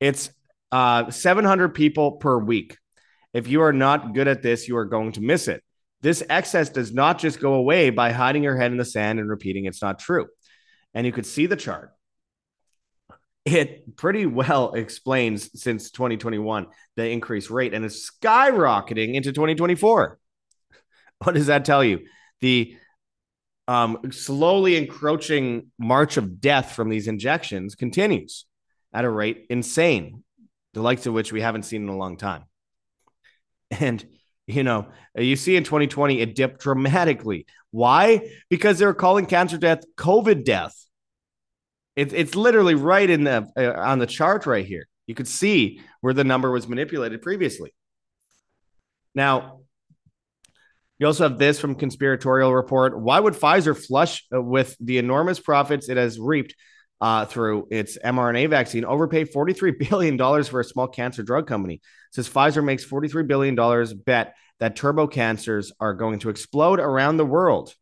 It's 0.00 0.30
uh, 0.70 1.10
700 1.10 1.74
people 1.74 2.12
per 2.12 2.38
week. 2.38 2.76
If 3.32 3.46
you 3.46 3.62
are 3.62 3.72
not 3.72 4.14
good 4.14 4.28
at 4.28 4.42
this, 4.42 4.68
you 4.68 4.76
are 4.76 4.84
going 4.84 5.12
to 5.12 5.20
miss 5.20 5.48
it. 5.48 5.62
This 6.00 6.22
excess 6.28 6.70
does 6.70 6.92
not 6.92 7.18
just 7.18 7.40
go 7.40 7.54
away 7.54 7.90
by 7.90 8.12
hiding 8.12 8.42
your 8.42 8.56
head 8.56 8.70
in 8.70 8.78
the 8.78 8.84
sand 8.84 9.18
and 9.18 9.28
repeating 9.28 9.64
it's 9.64 9.82
not 9.82 9.98
true. 9.98 10.26
And 10.94 11.06
you 11.06 11.12
could 11.12 11.26
see 11.26 11.46
the 11.46 11.56
chart. 11.56 11.90
It 13.44 13.96
pretty 13.96 14.26
well 14.26 14.74
explains 14.74 15.60
since 15.60 15.90
2021 15.90 16.66
the 16.96 17.08
increased 17.08 17.50
rate 17.50 17.72
and 17.72 17.84
it's 17.84 18.10
skyrocketing 18.10 19.14
into 19.14 19.32
2024. 19.32 20.18
What 21.24 21.34
does 21.34 21.46
that 21.46 21.64
tell 21.64 21.82
you? 21.82 22.00
The 22.40 22.76
um, 23.66 23.98
slowly 24.12 24.76
encroaching 24.76 25.70
march 25.78 26.16
of 26.16 26.40
death 26.40 26.72
from 26.72 26.88
these 26.88 27.08
injections 27.08 27.74
continues 27.74 28.46
at 28.92 29.04
a 29.04 29.10
rate 29.10 29.46
insane, 29.50 30.24
the 30.72 30.80
likes 30.80 31.06
of 31.06 31.12
which 31.12 31.32
we 31.32 31.40
haven't 31.40 31.64
seen 31.64 31.82
in 31.82 31.88
a 31.88 31.96
long 31.96 32.16
time. 32.16 32.44
And, 33.70 34.04
you 34.48 34.62
know, 34.62 34.88
you 35.14 35.36
see 35.36 35.56
in 35.56 35.62
2020, 35.62 36.20
it 36.20 36.34
dipped 36.34 36.60
dramatically. 36.60 37.46
Why? 37.70 38.30
Because 38.48 38.78
they're 38.78 38.94
calling 38.94 39.26
cancer 39.26 39.58
death 39.58 39.84
COVID 39.96 40.44
death. 40.44 40.74
It, 41.96 42.14
it's 42.14 42.34
literally 42.34 42.74
right 42.74 43.08
in 43.08 43.24
the 43.24 43.48
uh, 43.56 43.78
on 43.78 43.98
the 43.98 44.06
chart 44.06 44.46
right 44.46 44.64
here. 44.64 44.88
You 45.06 45.14
could 45.14 45.28
see 45.28 45.80
where 46.00 46.14
the 46.14 46.24
number 46.24 46.50
was 46.50 46.66
manipulated 46.66 47.20
previously. 47.20 47.74
Now, 49.14 49.60
you 50.98 51.06
also 51.06 51.28
have 51.28 51.38
this 51.38 51.60
from 51.60 51.74
Conspiratorial 51.74 52.54
Report. 52.54 52.98
Why 52.98 53.20
would 53.20 53.34
Pfizer 53.34 53.76
flush 53.76 54.24
uh, 54.34 54.40
with 54.40 54.76
the 54.80 54.98
enormous 54.98 55.38
profits 55.38 55.88
it 55.88 55.98
has 55.98 56.18
reaped 56.18 56.54
uh, 57.00 57.24
through 57.24 57.68
its 57.70 57.98
mRNA 57.98 58.50
vaccine 58.50 58.84
overpay 58.84 59.24
$43 59.24 59.88
billion 59.90 60.44
for 60.44 60.60
a 60.60 60.64
small 60.64 60.88
cancer 60.88 61.22
drug 61.22 61.46
company? 61.46 61.74
It 61.74 61.80
says 62.12 62.28
Pfizer 62.28 62.64
makes 62.64 62.84
$43 62.84 63.26
billion 63.26 63.96
bet 64.04 64.34
that 64.60 64.76
turbo 64.76 65.06
cancers 65.06 65.72
are 65.78 65.94
going 65.94 66.18
to 66.20 66.30
explode 66.30 66.80
around 66.80 67.16
the 67.16 67.26
world. 67.26 67.74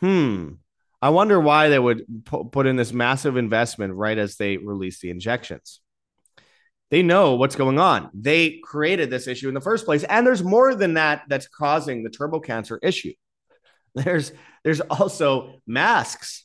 Hmm. 0.00 0.54
I 1.00 1.10
wonder 1.10 1.38
why 1.38 1.68
they 1.68 1.78
would 1.78 2.04
put 2.24 2.66
in 2.66 2.76
this 2.76 2.92
massive 2.92 3.36
investment 3.36 3.94
right 3.94 4.16
as 4.16 4.36
they 4.36 4.56
release 4.56 5.00
the 5.00 5.10
injections 5.10 5.80
they 6.94 7.02
know 7.02 7.34
what's 7.34 7.56
going 7.56 7.80
on. 7.80 8.08
They 8.14 8.60
created 8.62 9.10
this 9.10 9.26
issue 9.26 9.48
in 9.48 9.54
the 9.54 9.60
first 9.60 9.84
place. 9.84 10.04
And 10.04 10.24
there's 10.24 10.44
more 10.44 10.76
than 10.76 10.94
that 10.94 11.22
that's 11.28 11.48
causing 11.48 12.04
the 12.04 12.08
turbo 12.08 12.38
cancer 12.38 12.78
issue. 12.84 13.14
There's 13.96 14.30
there's 14.62 14.80
also 14.80 15.60
masks. 15.66 16.43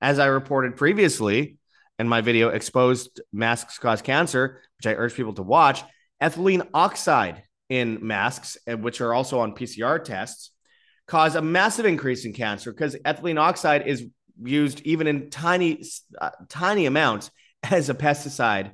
As 0.00 0.18
I 0.18 0.26
reported 0.26 0.76
previously 0.76 1.58
in 1.98 2.08
my 2.08 2.20
video 2.20 2.48
exposed 2.48 3.20
masks 3.32 3.78
cause 3.78 4.02
cancer, 4.02 4.60
which 4.78 4.86
I 4.86 4.96
urge 4.96 5.14
people 5.14 5.34
to 5.34 5.42
watch, 5.42 5.82
ethylene 6.22 6.66
oxide 6.74 7.44
in 7.68 8.06
masks, 8.06 8.56
which 8.66 9.00
are 9.00 9.14
also 9.14 9.40
on 9.40 9.54
PCR 9.54 10.02
tests, 10.02 10.50
cause 11.06 11.34
a 11.34 11.42
massive 11.42 11.86
increase 11.86 12.24
in 12.24 12.32
cancer 12.32 12.72
because 12.72 12.96
ethylene 12.96 13.38
oxide 13.38 13.86
is 13.86 14.06
used 14.42 14.80
even 14.82 15.06
in 15.06 15.30
tiny 15.30 15.84
uh, 16.20 16.30
tiny 16.48 16.86
amounts 16.86 17.30
as 17.62 17.88
a 17.88 17.94
pesticide 17.94 18.72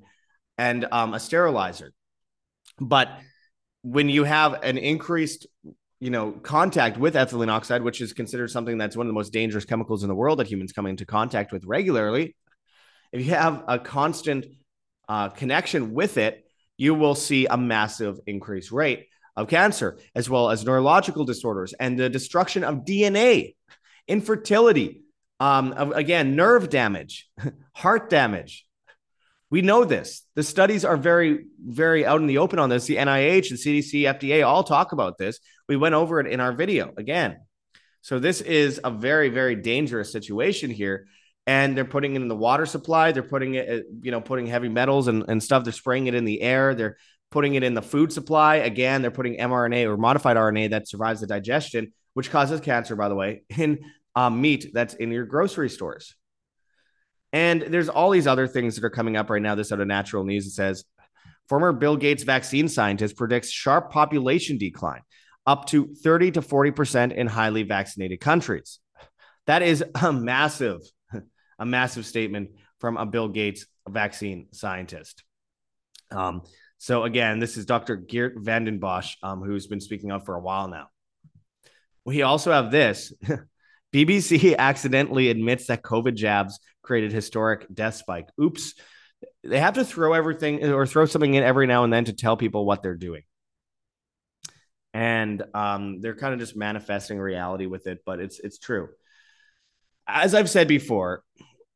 and 0.58 0.86
um, 0.90 1.14
a 1.14 1.20
sterilizer. 1.20 1.92
But 2.78 3.08
when 3.82 4.08
you 4.08 4.24
have 4.24 4.62
an 4.62 4.78
increased 4.78 5.46
you 6.00 6.10
know 6.10 6.32
contact 6.32 6.96
with 6.96 7.14
ethylene 7.14 7.50
oxide 7.50 7.82
which 7.82 8.00
is 8.00 8.12
considered 8.12 8.50
something 8.50 8.78
that's 8.78 8.96
one 8.96 9.06
of 9.06 9.08
the 9.08 9.14
most 9.14 9.32
dangerous 9.32 9.66
chemicals 9.66 10.02
in 10.02 10.08
the 10.08 10.14
world 10.14 10.38
that 10.38 10.46
humans 10.46 10.72
come 10.72 10.86
into 10.86 11.04
contact 11.04 11.52
with 11.52 11.64
regularly 11.64 12.34
if 13.12 13.24
you 13.24 13.34
have 13.34 13.62
a 13.68 13.78
constant 13.78 14.46
uh, 15.08 15.28
connection 15.28 15.92
with 15.92 16.16
it 16.16 16.44
you 16.78 16.94
will 16.94 17.14
see 17.14 17.46
a 17.46 17.56
massive 17.56 18.18
increased 18.26 18.72
rate 18.72 19.06
of 19.36 19.48
cancer 19.48 19.98
as 20.14 20.28
well 20.28 20.50
as 20.50 20.64
neurological 20.64 21.24
disorders 21.24 21.74
and 21.74 21.98
the 21.98 22.08
destruction 22.08 22.64
of 22.64 22.76
dna 22.86 23.54
infertility 24.08 25.02
um, 25.38 25.72
again 25.94 26.34
nerve 26.34 26.70
damage 26.70 27.28
heart 27.74 28.08
damage 28.08 28.66
we 29.50 29.62
know 29.62 29.84
this. 29.84 30.22
The 30.36 30.44
studies 30.44 30.84
are 30.84 30.96
very, 30.96 31.46
very 31.60 32.06
out 32.06 32.20
in 32.20 32.28
the 32.28 32.38
open 32.38 32.60
on 32.60 32.70
this. 32.70 32.86
The 32.86 32.96
NIH, 32.96 33.48
the 33.48 33.56
CDC, 33.56 34.02
FDA 34.02 34.46
all 34.46 34.62
talk 34.62 34.92
about 34.92 35.18
this. 35.18 35.40
We 35.70 35.76
went 35.76 35.94
over 35.94 36.18
it 36.18 36.26
in 36.26 36.40
our 36.40 36.52
video 36.52 36.92
again. 36.96 37.42
So 38.00 38.18
this 38.18 38.40
is 38.40 38.80
a 38.82 38.90
very, 38.90 39.28
very 39.28 39.54
dangerous 39.54 40.10
situation 40.10 40.68
here. 40.68 41.06
And 41.46 41.76
they're 41.76 41.84
putting 41.84 42.16
it 42.16 42.22
in 42.22 42.26
the 42.26 42.34
water 42.34 42.66
supply. 42.66 43.12
They're 43.12 43.22
putting 43.22 43.54
it, 43.54 43.84
you 44.02 44.10
know, 44.10 44.20
putting 44.20 44.48
heavy 44.48 44.68
metals 44.68 45.06
and, 45.06 45.24
and 45.28 45.40
stuff. 45.40 45.62
They're 45.62 45.72
spraying 45.72 46.08
it 46.08 46.16
in 46.16 46.24
the 46.24 46.42
air. 46.42 46.74
They're 46.74 46.96
putting 47.30 47.54
it 47.54 47.62
in 47.62 47.74
the 47.74 47.82
food 47.82 48.12
supply. 48.12 48.56
Again, 48.56 49.00
they're 49.00 49.12
putting 49.12 49.36
mRNA 49.36 49.86
or 49.86 49.96
modified 49.96 50.36
RNA 50.36 50.70
that 50.70 50.88
survives 50.88 51.20
the 51.20 51.28
digestion, 51.28 51.92
which 52.14 52.32
causes 52.32 52.60
cancer, 52.60 52.96
by 52.96 53.08
the 53.08 53.14
way, 53.14 53.44
in 53.56 53.78
um, 54.16 54.40
meat 54.40 54.72
that's 54.74 54.94
in 54.94 55.12
your 55.12 55.24
grocery 55.24 55.70
stores. 55.70 56.16
And 57.32 57.62
there's 57.62 57.88
all 57.88 58.10
these 58.10 58.26
other 58.26 58.48
things 58.48 58.74
that 58.74 58.82
are 58.82 58.90
coming 58.90 59.16
up 59.16 59.30
right 59.30 59.40
now. 59.40 59.54
This 59.54 59.70
out 59.70 59.80
of 59.80 59.86
natural 59.86 60.24
news 60.24 60.48
it 60.48 60.50
says 60.50 60.84
former 61.48 61.72
Bill 61.72 61.96
Gates 61.96 62.24
vaccine 62.24 62.66
scientist 62.66 63.16
predicts 63.16 63.50
sharp 63.50 63.92
population 63.92 64.58
decline 64.58 65.02
up 65.46 65.66
to 65.66 65.94
30 65.94 66.32
to 66.32 66.42
40% 66.42 67.12
in 67.12 67.26
highly 67.26 67.62
vaccinated 67.62 68.20
countries. 68.20 68.78
That 69.46 69.62
is 69.62 69.82
a 70.00 70.12
massive, 70.12 70.80
a 71.58 71.66
massive 71.66 72.06
statement 72.06 72.50
from 72.78 72.96
a 72.96 73.06
Bill 73.06 73.28
Gates 73.28 73.66
vaccine 73.88 74.48
scientist. 74.52 75.24
Um, 76.10 76.42
so 76.78 77.04
again, 77.04 77.38
this 77.38 77.56
is 77.56 77.66
Dr. 77.66 77.96
Geert 77.96 78.34
Vanden 78.38 78.80
Bossche, 78.80 79.16
um, 79.22 79.42
who's 79.42 79.66
been 79.66 79.80
speaking 79.80 80.10
up 80.10 80.24
for 80.24 80.34
a 80.34 80.40
while 80.40 80.68
now. 80.68 80.88
We 82.04 82.22
also 82.22 82.52
have 82.52 82.70
this. 82.70 83.12
BBC 83.92 84.56
accidentally 84.56 85.30
admits 85.30 85.66
that 85.66 85.82
COVID 85.82 86.14
jabs 86.14 86.60
created 86.82 87.12
historic 87.12 87.66
death 87.72 87.96
spike. 87.96 88.28
Oops. 88.40 88.74
They 89.44 89.58
have 89.58 89.74
to 89.74 89.84
throw 89.84 90.12
everything 90.12 90.64
or 90.64 90.86
throw 90.86 91.06
something 91.06 91.34
in 91.34 91.42
every 91.42 91.66
now 91.66 91.84
and 91.84 91.92
then 91.92 92.04
to 92.06 92.12
tell 92.12 92.36
people 92.36 92.64
what 92.64 92.82
they're 92.82 92.94
doing. 92.94 93.22
And 95.20 95.42
um, 95.54 96.00
they're 96.00 96.16
kind 96.16 96.32
of 96.34 96.40
just 96.40 96.56
manifesting 96.56 97.18
reality 97.18 97.66
with 97.66 97.86
it, 97.86 97.98
but 98.06 98.20
it's 98.20 98.38
it's 98.40 98.58
true. 98.58 98.88
As 100.06 100.34
I've 100.34 100.50
said 100.50 100.66
before, 100.66 101.22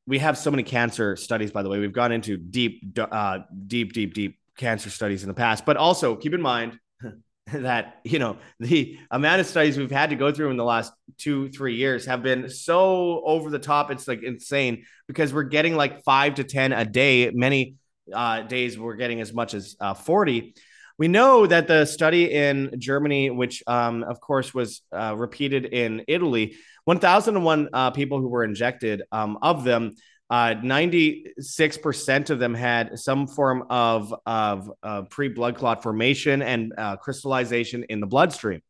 we 0.07 0.19
have 0.19 0.37
so 0.37 0.51
many 0.51 0.63
cancer 0.63 1.17
studies. 1.17 1.51
By 1.51 1.63
the 1.63 1.69
way, 1.69 1.79
we've 1.79 1.93
gone 1.93 2.13
into 2.13 2.37
deep, 2.37 2.99
uh, 2.99 3.41
deep, 3.67 3.93
deep, 3.93 4.15
deep 4.15 4.39
cancer 4.57 4.91
studies 4.91 5.23
in 5.23 5.29
the 5.29 5.35
past. 5.35 5.65
But 5.65 5.77
also 5.77 6.17
keep 6.17 6.35
in 6.35 6.43
mind 6.43 6.79
that 7.53 8.01
you 8.05 8.19
know 8.19 8.39
the 8.61 8.99
amount 9.11 9.41
of 9.41 9.47
studies 9.47 9.77
we've 9.77 9.91
had 9.91 10.11
to 10.11 10.17
go 10.17 10.33
through 10.33 10.51
in 10.51 10.57
the 10.57 10.65
last 10.65 10.93
two 11.19 11.51
three 11.51 11.77
years 11.77 12.07
have 12.07 12.23
been 12.23 12.49
so 12.49 13.23
over 13.25 13.51
the 13.51 13.59
top 13.59 13.91
it's 13.91 14.09
like 14.09 14.23
insane 14.23 14.85
because 15.07 15.33
we're 15.33 15.43
getting 15.43 15.77
like 15.77 16.03
five 16.05 16.35
to 16.35 16.45
ten 16.45 16.73
a 16.73 16.87
day 16.87 17.31
many 17.35 17.77
uh, 18.13 18.41
days 18.43 18.79
we're 18.79 18.97
getting 18.97 19.21
as 19.21 19.33
much 19.33 19.53
as 19.53 19.77
uh, 19.81 19.93
40 19.93 20.55
we 20.99 21.09
know 21.09 21.47
that 21.47 21.67
the 21.67 21.85
study 21.85 22.33
in 22.33 22.75
germany 22.79 23.31
which 23.31 23.63
um, 23.67 24.03
of 24.05 24.21
course 24.21 24.55
was 24.55 24.83
uh, 24.93 25.15
repeated 25.17 25.67
in 25.67 26.05
italy 26.09 26.57
1001 26.85 27.69
uh, 27.73 27.91
people 27.91 28.21
who 28.21 28.29
were 28.29 28.45
injected 28.45 29.03
um, 29.13 29.39
of 29.43 29.65
them 29.65 29.93
uh, 30.31 30.55
96% 30.55 32.31
of 32.31 32.39
them 32.39 32.55
had 32.55 32.99
some 32.99 33.27
form 33.27 33.65
of, 33.69 34.15
of 34.25 34.73
uh, 34.83 35.03
pre 35.03 35.29
blood 35.29 35.57
clot 35.57 35.83
formation 35.83 36.43
and 36.43 36.73
uh, 36.77 36.97
crystallization 36.97 37.85
in 37.85 38.01
the 38.01 38.07
bloodstream. 38.07 38.63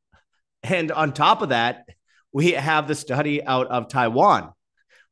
And 0.63 0.91
on 0.91 1.13
top 1.13 1.43
of 1.43 1.51
that, 1.51 1.89
we 2.33 2.53
have 2.53 2.89
the 2.89 2.95
study 2.95 3.45
out 3.45 3.69
of 3.69 3.89
Taiwan 3.89 4.53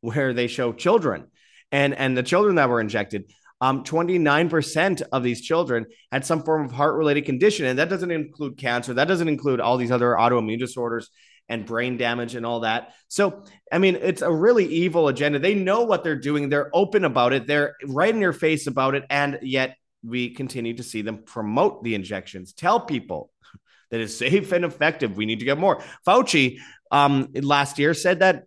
where 0.00 0.32
they 0.32 0.48
show 0.48 0.72
children 0.72 1.28
and, 1.70 1.94
and 1.94 2.16
the 2.16 2.22
children 2.22 2.56
that 2.56 2.68
were 2.68 2.80
injected. 2.80 3.32
Um, 3.62 3.84
29% 3.84 5.02
of 5.12 5.22
these 5.22 5.40
children 5.40 5.86
had 6.10 6.26
some 6.26 6.42
form 6.42 6.66
of 6.66 6.72
heart 6.72 6.96
related 6.96 7.26
condition. 7.26 7.64
And 7.64 7.78
that 7.78 7.88
doesn't 7.88 8.10
include 8.10 8.58
cancer. 8.58 8.94
That 8.94 9.06
doesn't 9.06 9.28
include 9.28 9.60
all 9.60 9.76
these 9.76 9.92
other 9.92 10.16
autoimmune 10.18 10.58
disorders 10.58 11.08
and 11.48 11.64
brain 11.64 11.96
damage 11.96 12.34
and 12.34 12.44
all 12.44 12.60
that. 12.60 12.92
So, 13.06 13.44
I 13.70 13.78
mean, 13.78 13.94
it's 13.94 14.20
a 14.20 14.32
really 14.32 14.66
evil 14.66 15.06
agenda. 15.06 15.38
They 15.38 15.54
know 15.54 15.82
what 15.84 16.02
they're 16.02 16.18
doing. 16.18 16.48
They're 16.48 16.70
open 16.74 17.04
about 17.04 17.32
it. 17.32 17.46
They're 17.46 17.76
right 17.86 18.12
in 18.12 18.20
your 18.20 18.32
face 18.32 18.66
about 18.66 18.96
it. 18.96 19.04
And 19.08 19.38
yet 19.42 19.76
we 20.04 20.30
continue 20.30 20.74
to 20.74 20.82
see 20.82 21.02
them 21.02 21.22
promote 21.24 21.84
the 21.84 21.94
injections, 21.94 22.52
tell 22.54 22.80
people 22.80 23.30
that 23.92 24.00
it's 24.00 24.16
safe 24.16 24.50
and 24.50 24.64
effective. 24.64 25.16
We 25.16 25.24
need 25.24 25.38
to 25.38 25.44
get 25.44 25.56
more. 25.56 25.80
Fauci 26.04 26.58
um, 26.90 27.28
last 27.32 27.78
year 27.78 27.94
said 27.94 28.18
that 28.18 28.46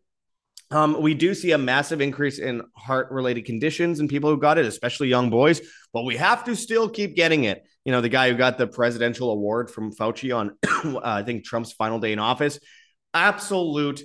um, 0.76 1.02
we 1.02 1.14
do 1.14 1.34
see 1.34 1.52
a 1.52 1.58
massive 1.58 2.02
increase 2.02 2.38
in 2.38 2.62
heart 2.76 3.10
related 3.10 3.46
conditions 3.46 4.02
and 4.02 4.10
people 4.10 4.30
who 4.30 4.38
got 4.38 4.58
it, 4.58 4.66
especially 4.66 5.08
young 5.08 5.30
boys, 5.30 5.62
but 5.94 6.04
we 6.04 6.18
have 6.18 6.44
to 6.44 6.56
still 6.56 6.90
keep 6.90 7.16
getting 7.16 7.46
it. 7.46 7.64
You 7.86 7.94
know, 7.94 8.02
the 8.02 8.10
guy 8.10 8.30
who 8.30 8.36
got 8.36 8.58
the 8.58 8.68
presidential 8.68 9.32
award 9.32 9.72
from 9.72 9.94
Fauci 9.96 10.36
on, 10.36 10.58
uh, 10.96 11.00
I 11.04 11.24
think, 11.24 11.46
Trump's 11.46 11.72
final 11.72 12.00
day 12.00 12.12
in 12.12 12.20
office 12.20 12.60
absolute 13.14 14.04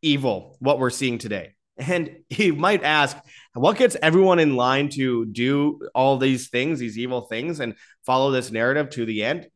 evil 0.00 0.56
what 0.60 0.78
we're 0.78 0.90
seeing 0.90 1.18
today. 1.18 1.52
And 1.76 2.16
you 2.30 2.54
might 2.54 2.82
ask, 2.82 3.16
what 3.52 3.76
gets 3.76 3.96
everyone 4.00 4.38
in 4.38 4.56
line 4.56 4.88
to 4.90 5.26
do 5.26 5.80
all 5.94 6.16
these 6.16 6.48
things, 6.48 6.78
these 6.78 6.96
evil 6.96 7.22
things, 7.22 7.60
and 7.60 7.74
follow 8.06 8.30
this 8.30 8.50
narrative 8.50 8.88
to 8.90 9.04
the 9.04 9.22
end? 9.22 9.48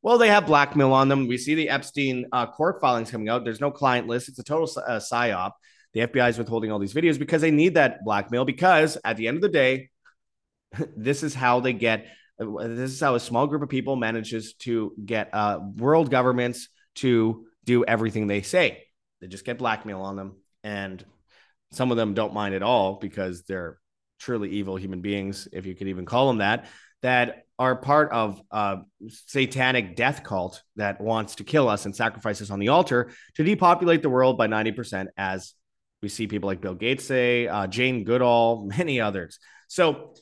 Well, 0.00 0.18
they 0.18 0.28
have 0.28 0.46
blackmail 0.46 0.92
on 0.92 1.08
them. 1.08 1.26
We 1.26 1.36
see 1.36 1.54
the 1.54 1.68
Epstein 1.68 2.26
uh, 2.32 2.46
court 2.46 2.80
filings 2.80 3.10
coming 3.10 3.28
out. 3.28 3.44
There's 3.44 3.60
no 3.60 3.70
client 3.70 4.06
list. 4.06 4.28
It's 4.28 4.38
a 4.38 4.44
total 4.44 4.70
uh, 4.86 4.98
psyop. 4.98 5.52
The 5.96 6.02
FBI 6.02 6.28
is 6.28 6.36
withholding 6.36 6.70
all 6.70 6.78
these 6.78 6.92
videos 6.92 7.18
because 7.18 7.40
they 7.40 7.50
need 7.50 7.76
that 7.76 8.04
blackmail. 8.04 8.44
Because 8.44 8.98
at 9.02 9.16
the 9.16 9.28
end 9.28 9.38
of 9.38 9.40
the 9.40 9.48
day, 9.48 9.88
this 10.94 11.22
is 11.22 11.34
how 11.34 11.60
they 11.60 11.72
get. 11.72 12.08
This 12.38 12.92
is 12.92 13.00
how 13.00 13.14
a 13.14 13.20
small 13.20 13.46
group 13.46 13.62
of 13.62 13.70
people 13.70 13.96
manages 13.96 14.52
to 14.56 14.92
get 15.02 15.30
uh, 15.32 15.58
world 15.76 16.10
governments 16.10 16.68
to 16.96 17.46
do 17.64 17.82
everything 17.86 18.26
they 18.26 18.42
say. 18.42 18.84
They 19.22 19.26
just 19.26 19.46
get 19.46 19.56
blackmail 19.56 20.02
on 20.02 20.16
them, 20.16 20.36
and 20.62 21.02
some 21.72 21.90
of 21.90 21.96
them 21.96 22.12
don't 22.12 22.34
mind 22.34 22.54
at 22.54 22.62
all 22.62 22.98
because 22.98 23.44
they're 23.44 23.78
truly 24.18 24.50
evil 24.50 24.76
human 24.76 25.00
beings, 25.00 25.48
if 25.50 25.64
you 25.64 25.74
could 25.74 25.88
even 25.88 26.04
call 26.04 26.26
them 26.26 26.38
that, 26.38 26.66
that 27.00 27.46
are 27.58 27.74
part 27.74 28.12
of 28.12 28.38
a 28.50 28.80
satanic 29.08 29.96
death 29.96 30.22
cult 30.22 30.62
that 30.76 31.00
wants 31.00 31.36
to 31.36 31.44
kill 31.44 31.70
us 31.70 31.86
and 31.86 31.96
sacrifice 31.96 32.42
us 32.42 32.50
on 32.50 32.58
the 32.58 32.68
altar 32.68 33.10
to 33.36 33.44
depopulate 33.44 34.02
the 34.02 34.10
world 34.10 34.36
by 34.36 34.46
90%, 34.46 35.06
as 35.16 35.54
we 36.06 36.10
see 36.10 36.28
people 36.28 36.46
like 36.46 36.60
Bill 36.60 36.76
Gates 36.76 37.04
say, 37.04 37.48
uh, 37.48 37.66
Jane 37.66 38.04
Goodall, 38.04 38.64
many 38.78 39.00
others. 39.00 39.40
So 39.66 40.14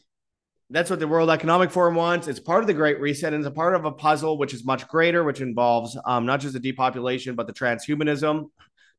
that's 0.70 0.88
what 0.88 0.98
the 0.98 1.06
World 1.06 1.28
Economic 1.28 1.70
Forum 1.70 1.94
wants. 1.94 2.26
It's 2.26 2.40
part 2.40 2.62
of 2.62 2.66
the 2.66 2.72
Great 2.72 2.98
Reset 3.00 3.34
and 3.34 3.44
it's 3.44 3.52
a 3.52 3.54
part 3.54 3.74
of 3.74 3.84
a 3.84 3.92
puzzle 3.92 4.38
which 4.38 4.54
is 4.54 4.64
much 4.64 4.88
greater, 4.88 5.22
which 5.22 5.42
involves 5.42 5.94
um, 6.06 6.24
not 6.24 6.40
just 6.40 6.54
the 6.54 6.60
depopulation, 6.60 7.34
but 7.34 7.46
the 7.46 7.52
transhumanism, 7.52 8.46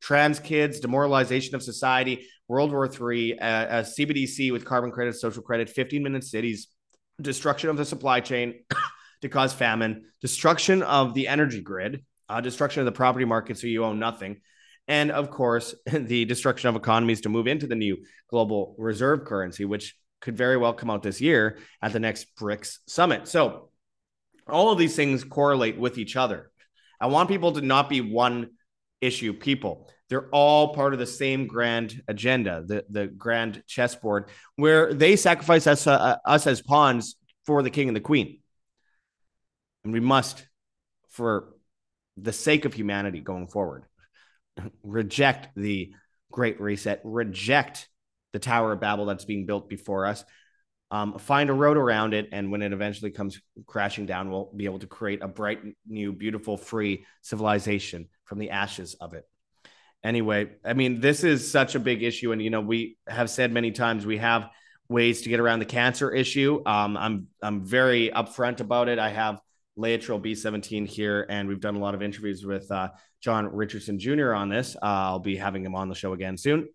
trans 0.00 0.38
kids, 0.38 0.78
demoralization 0.78 1.56
of 1.56 1.62
society, 1.64 2.24
World 2.46 2.70
War 2.70 2.86
III, 2.86 3.36
uh, 3.40 3.82
CBDC 3.82 4.52
with 4.52 4.64
carbon 4.64 4.92
credit, 4.92 5.16
social 5.16 5.42
credit, 5.42 5.68
15 5.68 6.04
minute 6.04 6.22
cities, 6.22 6.68
destruction 7.20 7.68
of 7.68 7.76
the 7.76 7.84
supply 7.84 8.20
chain 8.20 8.62
to 9.22 9.28
cause 9.28 9.52
famine, 9.52 10.04
destruction 10.20 10.84
of 10.84 11.14
the 11.14 11.26
energy 11.26 11.62
grid, 11.62 12.04
uh, 12.28 12.40
destruction 12.40 12.80
of 12.80 12.86
the 12.86 12.92
property 12.92 13.24
market 13.24 13.58
so 13.58 13.66
you 13.66 13.84
own 13.84 13.98
nothing. 13.98 14.40
And 14.88 15.10
of 15.10 15.30
course, 15.30 15.74
the 15.86 16.24
destruction 16.24 16.68
of 16.68 16.76
economies 16.76 17.22
to 17.22 17.28
move 17.28 17.46
into 17.46 17.66
the 17.66 17.74
new 17.74 17.98
global 18.28 18.74
reserve 18.78 19.24
currency, 19.24 19.64
which 19.64 19.94
could 20.20 20.36
very 20.36 20.56
well 20.56 20.72
come 20.72 20.90
out 20.90 21.02
this 21.02 21.20
year 21.20 21.58
at 21.82 21.92
the 21.92 22.00
next 22.00 22.34
BRICS 22.36 22.78
summit. 22.86 23.28
So, 23.28 23.70
all 24.48 24.70
of 24.70 24.78
these 24.78 24.94
things 24.94 25.24
correlate 25.24 25.76
with 25.76 25.98
each 25.98 26.14
other. 26.14 26.50
I 27.00 27.06
want 27.06 27.28
people 27.28 27.52
to 27.52 27.60
not 27.60 27.88
be 27.88 28.00
one 28.00 28.50
issue 29.00 29.32
people. 29.32 29.90
They're 30.08 30.28
all 30.30 30.72
part 30.72 30.92
of 30.92 31.00
the 31.00 31.06
same 31.06 31.46
grand 31.48 32.00
agenda, 32.06 32.62
the, 32.64 32.84
the 32.88 33.06
grand 33.08 33.62
chessboard, 33.66 34.28
where 34.54 34.94
they 34.94 35.16
sacrifice 35.16 35.66
us, 35.66 35.86
uh, 35.86 36.16
us 36.24 36.46
as 36.46 36.62
pawns 36.62 37.16
for 37.44 37.62
the 37.62 37.70
king 37.70 37.88
and 37.88 37.96
the 37.96 38.00
queen. 38.00 38.38
And 39.84 39.92
we 39.92 40.00
must, 40.00 40.46
for 41.10 41.54
the 42.16 42.32
sake 42.32 42.64
of 42.64 42.72
humanity 42.72 43.20
going 43.20 43.48
forward, 43.48 43.84
reject 44.82 45.48
the 45.56 45.92
great 46.32 46.60
reset, 46.60 47.00
reject 47.04 47.88
the 48.32 48.38
Tower 48.38 48.72
of 48.72 48.80
Babel 48.80 49.06
that's 49.06 49.24
being 49.24 49.46
built 49.46 49.68
before 49.68 50.06
us, 50.06 50.24
um, 50.90 51.18
find 51.18 51.50
a 51.50 51.54
road 51.54 51.76
around 51.76 52.14
it. 52.14 52.28
And 52.32 52.50
when 52.50 52.62
it 52.62 52.72
eventually 52.72 53.10
comes 53.10 53.40
crashing 53.66 54.06
down, 54.06 54.30
we'll 54.30 54.52
be 54.54 54.66
able 54.66 54.78
to 54.80 54.86
create 54.86 55.22
a 55.22 55.28
bright, 55.28 55.60
new, 55.86 56.12
beautiful, 56.12 56.56
free 56.56 57.06
civilization 57.22 58.08
from 58.24 58.38
the 58.38 58.50
ashes 58.50 58.94
of 58.94 59.14
it. 59.14 59.24
Anyway, 60.04 60.50
I 60.64 60.74
mean, 60.74 61.00
this 61.00 61.24
is 61.24 61.50
such 61.50 61.74
a 61.74 61.80
big 61.80 62.02
issue. 62.02 62.32
And, 62.32 62.40
you 62.40 62.50
know, 62.50 62.60
we 62.60 62.98
have 63.08 63.30
said 63.30 63.52
many 63.52 63.72
times 63.72 64.06
we 64.06 64.18
have 64.18 64.50
ways 64.88 65.22
to 65.22 65.28
get 65.28 65.40
around 65.40 65.58
the 65.58 65.64
cancer 65.64 66.14
issue. 66.14 66.62
Um, 66.64 66.96
I'm, 66.96 67.26
I'm 67.42 67.64
very 67.64 68.10
upfront 68.10 68.60
about 68.60 68.88
it. 68.88 68.98
I 68.98 69.08
have 69.08 69.40
Laetrile 69.76 70.22
B17 70.22 70.86
here, 70.86 71.26
and 71.28 71.48
we've 71.48 71.60
done 71.60 71.76
a 71.76 71.80
lot 71.80 71.94
of 71.94 72.02
interviews 72.02 72.44
with 72.44 72.70
uh, 72.70 72.88
John 73.26 73.52
Richardson 73.52 73.98
Jr. 73.98 74.34
on 74.34 74.48
this. 74.48 74.76
Uh, 74.76 75.10
I'll 75.10 75.18
be 75.18 75.36
having 75.36 75.64
him 75.64 75.74
on 75.74 75.88
the 75.88 75.96
show 75.96 76.12
again 76.12 76.36
soon. 76.36 76.68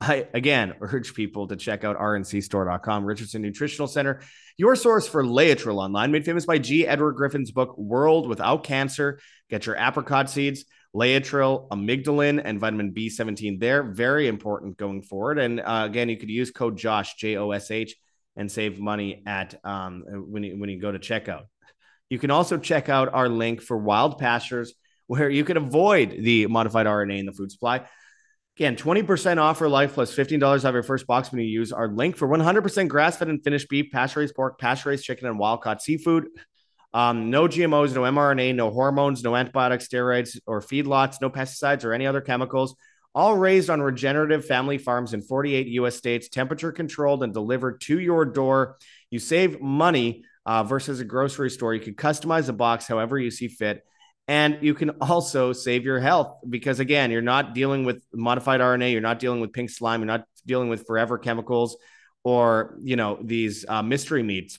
I 0.00 0.28
again 0.32 0.74
urge 0.80 1.12
people 1.12 1.48
to 1.48 1.56
check 1.56 1.82
out 1.82 1.98
rncstore.com, 1.98 3.04
Richardson 3.04 3.42
Nutritional 3.42 3.88
Center, 3.88 4.20
your 4.56 4.76
source 4.76 5.08
for 5.08 5.24
Laetrile 5.24 5.82
online, 5.82 6.12
made 6.12 6.24
famous 6.24 6.46
by 6.46 6.58
G. 6.58 6.86
Edward 6.86 7.14
Griffin's 7.14 7.50
book, 7.50 7.76
World 7.76 8.28
Without 8.28 8.62
Cancer. 8.62 9.18
Get 9.50 9.66
your 9.66 9.74
apricot 9.74 10.30
seeds, 10.30 10.66
Laetrile, 10.94 11.68
amygdalin, 11.70 12.42
and 12.44 12.60
vitamin 12.60 12.94
B17 12.94 13.58
there. 13.58 13.82
Very 13.82 14.28
important 14.28 14.76
going 14.76 15.02
forward. 15.02 15.40
And 15.40 15.58
uh, 15.58 15.82
again, 15.84 16.08
you 16.08 16.16
could 16.16 16.30
use 16.30 16.52
code 16.52 16.78
Josh, 16.78 17.16
J 17.16 17.38
O 17.38 17.50
S 17.50 17.72
H, 17.72 17.96
and 18.36 18.48
save 18.48 18.78
money 18.78 19.24
at 19.26 19.58
um, 19.64 20.04
when, 20.06 20.44
you, 20.44 20.60
when 20.60 20.70
you 20.70 20.80
go 20.80 20.92
to 20.92 21.00
checkout. 21.00 21.46
You 22.08 22.20
can 22.20 22.30
also 22.30 22.56
check 22.56 22.88
out 22.88 23.12
our 23.12 23.28
link 23.28 23.62
for 23.62 23.76
wild 23.76 24.18
pastures 24.18 24.74
where 25.08 25.28
you 25.28 25.42
can 25.42 25.56
avoid 25.56 26.10
the 26.10 26.46
modified 26.46 26.86
RNA 26.86 27.18
in 27.18 27.26
the 27.26 27.32
food 27.32 27.50
supply. 27.50 27.84
Again, 28.56 28.76
20% 28.76 29.38
off 29.38 29.58
for 29.58 29.68
life 29.68 29.94
plus 29.94 30.14
$15 30.14 30.64
off 30.64 30.72
your 30.72 30.82
first 30.82 31.06
box 31.06 31.32
when 31.32 31.40
you 31.40 31.46
use 31.46 31.72
our 31.72 31.88
link 31.88 32.16
for 32.16 32.28
100% 32.28 32.88
grass 32.88 33.16
fed 33.16 33.28
and 33.28 33.42
finished 33.42 33.68
beef, 33.68 33.90
pasture 33.90 34.20
raised 34.20 34.34
pork, 34.34 34.58
pasture 34.58 34.90
raised 34.90 35.04
chicken, 35.04 35.26
and 35.26 35.38
wild 35.38 35.62
caught 35.62 35.82
seafood. 35.82 36.26
Um, 36.92 37.30
no 37.30 37.46
GMOs, 37.46 37.94
no 37.94 38.02
mRNA, 38.02 38.54
no 38.54 38.70
hormones, 38.70 39.22
no 39.22 39.36
antibiotics, 39.36 39.88
steroids, 39.88 40.38
or 40.46 40.60
feedlots, 40.60 41.20
no 41.20 41.30
pesticides 41.30 41.84
or 41.84 41.92
any 41.92 42.06
other 42.06 42.20
chemicals. 42.20 42.76
All 43.14 43.36
raised 43.36 43.70
on 43.70 43.80
regenerative 43.80 44.44
family 44.44 44.78
farms 44.78 45.14
in 45.14 45.22
48 45.22 45.66
US 45.68 45.96
states, 45.96 46.28
temperature 46.28 46.72
controlled 46.72 47.22
and 47.22 47.32
delivered 47.32 47.80
to 47.82 47.98
your 47.98 48.24
door. 48.24 48.76
You 49.10 49.18
save 49.18 49.60
money 49.60 50.24
uh, 50.44 50.64
versus 50.64 51.00
a 51.00 51.04
grocery 51.04 51.50
store. 51.50 51.74
You 51.74 51.80
can 51.80 51.94
customize 51.94 52.46
the 52.46 52.52
box 52.52 52.86
however 52.86 53.18
you 53.18 53.30
see 53.30 53.48
fit. 53.48 53.84
And 54.28 54.58
you 54.60 54.74
can 54.74 54.90
also 55.00 55.54
save 55.54 55.84
your 55.84 55.98
health 56.00 56.36
because, 56.48 56.80
again, 56.80 57.10
you're 57.10 57.22
not 57.22 57.54
dealing 57.54 57.84
with 57.84 58.04
modified 58.12 58.60
RNA, 58.60 58.92
you're 58.92 59.00
not 59.00 59.18
dealing 59.18 59.40
with 59.40 59.54
pink 59.54 59.70
slime, 59.70 60.00
you're 60.00 60.06
not 60.06 60.24
dealing 60.46 60.68
with 60.68 60.86
forever 60.86 61.16
chemicals 61.16 61.78
or, 62.24 62.76
you 62.82 62.96
know, 62.96 63.18
these 63.22 63.64
uh, 63.66 63.82
mystery 63.82 64.22
meats. 64.22 64.58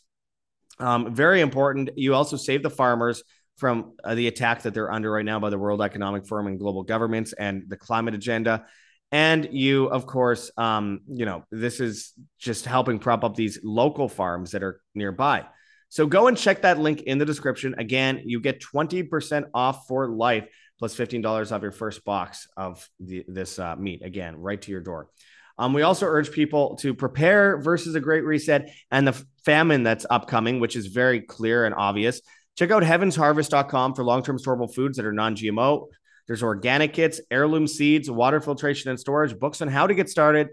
Um, 0.79 1.13
very 1.13 1.41
important. 1.41 1.91
You 1.95 2.15
also 2.15 2.36
save 2.36 2.63
the 2.63 2.69
farmers 2.71 3.23
from 3.58 3.93
uh, 4.03 4.15
the 4.15 4.27
attack 4.27 4.63
that 4.63 4.73
they're 4.73 4.91
under 4.91 5.12
right 5.12 5.25
now 5.25 5.39
by 5.39 5.51
the 5.51 5.58
World 5.58 5.82
Economic 5.82 6.25
Forum 6.25 6.47
and 6.47 6.58
global 6.58 6.84
governments 6.84 7.34
and 7.34 7.65
the 7.67 7.77
climate 7.77 8.15
agenda. 8.15 8.65
And 9.12 9.49
you, 9.51 9.86
of 9.88 10.05
course, 10.05 10.49
um, 10.58 11.01
you 11.08 11.25
know, 11.25 11.43
this 11.51 11.79
is 11.79 12.13
just 12.39 12.65
helping 12.65 12.99
prop 12.99 13.23
up 13.23 13.36
these 13.36 13.60
local 13.63 14.08
farms 14.08 14.51
that 14.51 14.63
are 14.63 14.82
nearby. 14.95 15.45
So 15.89 16.06
go 16.06 16.28
and 16.28 16.38
check 16.38 16.62
that 16.62 16.80
link 16.80 17.02
in 17.02 17.17
the 17.17 17.25
description. 17.25 17.75
Again, 17.78 18.21
you 18.25 18.39
get 18.39 18.62
20% 18.62 19.45
off 19.54 19.88
for 19.88 20.08
life 20.08 20.47
plus 20.78 20.95
$15 20.95 21.52
off 21.52 21.62
your 21.62 21.71
first 21.71 22.06
box 22.06 22.47
of 22.56 22.88
the, 22.99 23.25
this 23.28 23.60
uh, 23.60 23.75
meat. 23.75 24.02
Again, 24.04 24.38
right 24.38 24.62
to 24.62 24.71
your 24.71 24.82
door. 24.82 25.10
Um, 25.58 25.73
we 25.73 25.82
also 25.82 26.06
urge 26.06 26.32
people 26.32 26.78
to 26.78 26.93
prepare 26.93 27.58
versus 27.58 27.93
a 27.93 27.99
great 27.99 28.23
reset 28.23 28.71
and 28.91 29.06
the 29.06 29.21
famine 29.43 29.84
that's 29.84 30.06
upcoming, 30.10 30.62
which 30.62 30.78
is 30.78 30.88
very 30.88 31.19
clear 31.19 31.65
and 31.65 31.75
obvious. 31.75 32.21
Check 32.58 32.71
out 32.71 32.82
heavensharvest.com 32.84 33.93
for 33.93 34.06
long 34.06 34.23
term 34.23 34.38
storable 34.38 34.73
foods 34.73 34.95
that 34.97 35.06
are 35.06 35.12
non 35.12 35.36
GMO. 35.36 35.88
There's 36.28 36.43
organic 36.43 36.93
kits, 36.93 37.19
heirloom 37.30 37.67
seeds, 37.67 38.10
water 38.10 38.39
filtration 38.39 38.89
and 38.89 38.99
storage, 38.99 39.38
books 39.38 39.62
on 39.62 39.67
how 39.67 39.88
to 39.88 39.93
get 39.93 40.10
started, 40.10 40.49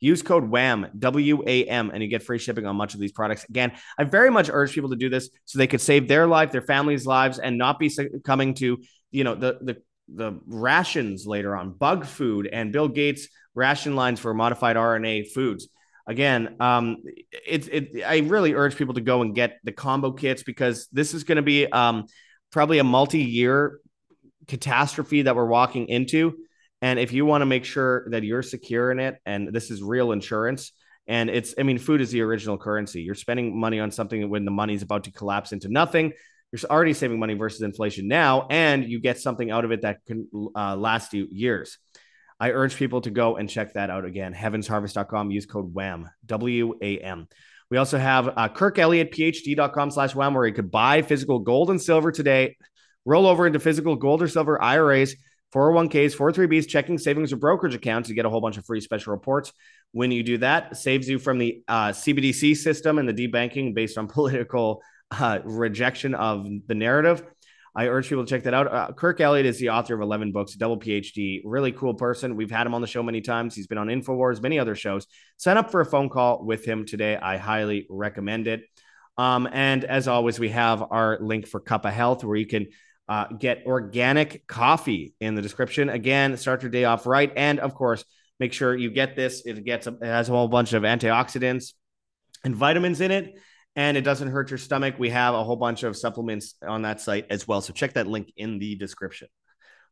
Use 0.00 0.22
code 0.22 0.48
WAM, 0.48 0.86
W 0.98 1.42
A 1.46 1.64
M, 1.64 1.90
and 1.92 2.02
you 2.02 2.08
get 2.08 2.22
free 2.22 2.38
shipping 2.38 2.66
on 2.66 2.76
much 2.76 2.94
of 2.94 3.00
these 3.00 3.12
products. 3.12 3.44
Again, 3.48 3.72
I 3.98 4.04
very 4.04 4.30
much 4.30 4.48
urge 4.52 4.72
people 4.72 4.90
to 4.90 4.96
do 4.96 5.08
this 5.08 5.28
so 5.44 5.58
they 5.58 5.66
could 5.66 5.80
save 5.80 6.06
their 6.06 6.26
life, 6.26 6.52
their 6.52 6.62
families' 6.62 7.06
lives, 7.06 7.38
and 7.38 7.58
not 7.58 7.78
be 7.78 7.90
coming 8.24 8.54
to, 8.54 8.78
you 9.10 9.24
know, 9.24 9.34
the, 9.34 9.58
the, 9.60 9.82
the 10.14 10.40
rations 10.46 11.26
later 11.26 11.56
on, 11.56 11.72
bug 11.72 12.06
food 12.06 12.46
and 12.46 12.72
Bill 12.72 12.88
Gates 12.88 13.28
ration 13.54 13.96
lines 13.96 14.20
for 14.20 14.32
modified 14.34 14.76
RNA 14.76 15.32
foods. 15.32 15.68
Again, 16.06 16.56
um, 16.60 16.98
it's 17.46 17.66
it, 17.66 18.04
I 18.06 18.18
really 18.20 18.54
urge 18.54 18.76
people 18.76 18.94
to 18.94 19.00
go 19.00 19.20
and 19.20 19.34
get 19.34 19.58
the 19.64 19.72
combo 19.72 20.12
kits 20.12 20.42
because 20.42 20.88
this 20.92 21.12
is 21.12 21.24
going 21.24 21.36
to 21.36 21.42
be 21.42 21.66
um, 21.66 22.06
probably 22.50 22.78
a 22.78 22.84
multi-year 22.84 23.80
catastrophe 24.46 25.22
that 25.22 25.36
we're 25.36 25.44
walking 25.44 25.88
into 25.88 26.38
and 26.80 26.98
if 26.98 27.12
you 27.12 27.24
want 27.26 27.42
to 27.42 27.46
make 27.46 27.64
sure 27.64 28.08
that 28.10 28.22
you're 28.22 28.42
secure 28.42 28.90
in 28.90 29.00
it 29.00 29.16
and 29.26 29.52
this 29.52 29.70
is 29.70 29.82
real 29.82 30.12
insurance, 30.12 30.72
and 31.06 31.30
it's, 31.30 31.54
I 31.58 31.62
mean, 31.62 31.78
food 31.78 32.00
is 32.00 32.10
the 32.10 32.20
original 32.20 32.58
currency. 32.58 33.00
You're 33.00 33.14
spending 33.14 33.58
money 33.58 33.80
on 33.80 33.90
something 33.90 34.28
when 34.28 34.44
the 34.44 34.50
money's 34.50 34.82
about 34.82 35.04
to 35.04 35.12
collapse 35.12 35.52
into 35.52 35.68
nothing. 35.68 36.12
You're 36.52 36.70
already 36.70 36.92
saving 36.92 37.18
money 37.18 37.34
versus 37.34 37.62
inflation 37.62 38.08
now, 38.08 38.46
and 38.48 38.84
you 38.84 39.00
get 39.00 39.18
something 39.18 39.50
out 39.50 39.64
of 39.64 39.72
it 39.72 39.82
that 39.82 40.04
can 40.06 40.28
uh, 40.54 40.76
last 40.76 41.14
you 41.14 41.26
years. 41.30 41.78
I 42.40 42.52
urge 42.52 42.76
people 42.76 43.00
to 43.02 43.10
go 43.10 43.36
and 43.36 43.50
check 43.50 43.74
that 43.74 43.90
out 43.90 44.04
again. 44.04 44.32
Heavensharvest.com. 44.32 45.30
Use 45.30 45.46
code 45.46 45.74
WAM, 45.74 46.08
W 46.26 46.74
A 46.80 46.98
M. 46.98 47.26
We 47.70 47.76
also 47.76 47.98
have 47.98 48.28
uh, 48.28 48.48
PhD.com 48.48 49.90
slash 49.90 50.14
WAM, 50.14 50.34
where 50.34 50.46
you 50.46 50.54
could 50.54 50.70
buy 50.70 51.02
physical 51.02 51.40
gold 51.40 51.70
and 51.70 51.80
silver 51.82 52.12
today, 52.12 52.56
roll 53.04 53.26
over 53.26 53.46
into 53.46 53.60
physical 53.60 53.96
gold 53.96 54.22
or 54.22 54.28
silver 54.28 54.62
IRAs 54.62 55.16
401ks, 55.54 56.14
403bs, 56.16 56.68
checking 56.68 56.98
savings, 56.98 57.32
or 57.32 57.36
brokerage 57.36 57.74
accounts. 57.74 58.08
You 58.08 58.14
get 58.14 58.26
a 58.26 58.30
whole 58.30 58.40
bunch 58.40 58.58
of 58.58 58.66
free 58.66 58.80
special 58.80 59.12
reports 59.12 59.52
when 59.92 60.10
you 60.10 60.22
do 60.22 60.38
that. 60.38 60.76
Saves 60.76 61.08
you 61.08 61.18
from 61.18 61.38
the 61.38 61.62
uh, 61.68 61.88
CBDC 61.88 62.56
system 62.56 62.98
and 62.98 63.08
the 63.08 63.14
debanking 63.14 63.74
based 63.74 63.96
on 63.96 64.06
political 64.08 64.82
uh, 65.10 65.38
rejection 65.44 66.14
of 66.14 66.46
the 66.66 66.74
narrative. 66.74 67.22
I 67.74 67.86
urge 67.86 68.08
people 68.08 68.24
to 68.24 68.28
check 68.28 68.42
that 68.42 68.54
out. 68.54 68.72
Uh, 68.72 68.92
Kirk 68.92 69.20
Elliott 69.20 69.46
is 69.46 69.58
the 69.58 69.70
author 69.70 69.94
of 69.94 70.00
11 70.00 70.32
books, 70.32 70.54
double 70.54 70.78
PhD, 70.78 71.42
really 71.44 71.70
cool 71.70 71.94
person. 71.94 72.34
We've 72.34 72.50
had 72.50 72.66
him 72.66 72.74
on 72.74 72.80
the 72.80 72.88
show 72.88 73.02
many 73.02 73.20
times. 73.20 73.54
He's 73.54 73.68
been 73.68 73.78
on 73.78 73.86
InfoWars, 73.86 74.42
many 74.42 74.58
other 74.58 74.74
shows. 74.74 75.06
Sign 75.36 75.56
up 75.56 75.70
for 75.70 75.80
a 75.80 75.86
phone 75.86 76.08
call 76.08 76.44
with 76.44 76.64
him 76.64 76.86
today. 76.86 77.16
I 77.16 77.36
highly 77.36 77.86
recommend 77.88 78.48
it. 78.48 78.62
Um, 79.16 79.48
and 79.52 79.84
as 79.84 80.08
always, 80.08 80.40
we 80.40 80.48
have 80.50 80.82
our 80.90 81.18
link 81.20 81.46
for 81.46 81.60
Cup 81.60 81.84
of 81.84 81.92
Health 81.92 82.24
where 82.24 82.36
you 82.36 82.46
can 82.46 82.66
uh, 83.08 83.26
get 83.26 83.62
organic 83.66 84.46
coffee 84.46 85.14
in 85.20 85.34
the 85.34 85.42
description. 85.42 85.88
Again, 85.88 86.36
start 86.36 86.62
your 86.62 86.70
day 86.70 86.84
off 86.84 87.06
right. 87.06 87.32
And 87.36 87.58
of 87.58 87.74
course, 87.74 88.04
make 88.38 88.52
sure 88.52 88.76
you 88.76 88.90
get 88.90 89.16
this. 89.16 89.42
It 89.46 89.64
gets 89.64 89.86
it 89.86 89.96
has 90.02 90.28
a 90.28 90.32
whole 90.32 90.48
bunch 90.48 90.72
of 90.72 90.82
antioxidants 90.82 91.72
and 92.44 92.54
vitamins 92.54 93.00
in 93.00 93.10
it, 93.10 93.34
and 93.76 93.96
it 93.96 94.02
doesn't 94.02 94.28
hurt 94.28 94.50
your 94.50 94.58
stomach. 94.58 94.96
We 94.98 95.10
have 95.10 95.34
a 95.34 95.42
whole 95.42 95.56
bunch 95.56 95.82
of 95.82 95.96
supplements 95.96 96.54
on 96.66 96.82
that 96.82 97.00
site 97.00 97.26
as 97.30 97.48
well. 97.48 97.60
So 97.60 97.72
check 97.72 97.94
that 97.94 98.06
link 98.06 98.32
in 98.36 98.58
the 98.58 98.76
description. 98.76 99.28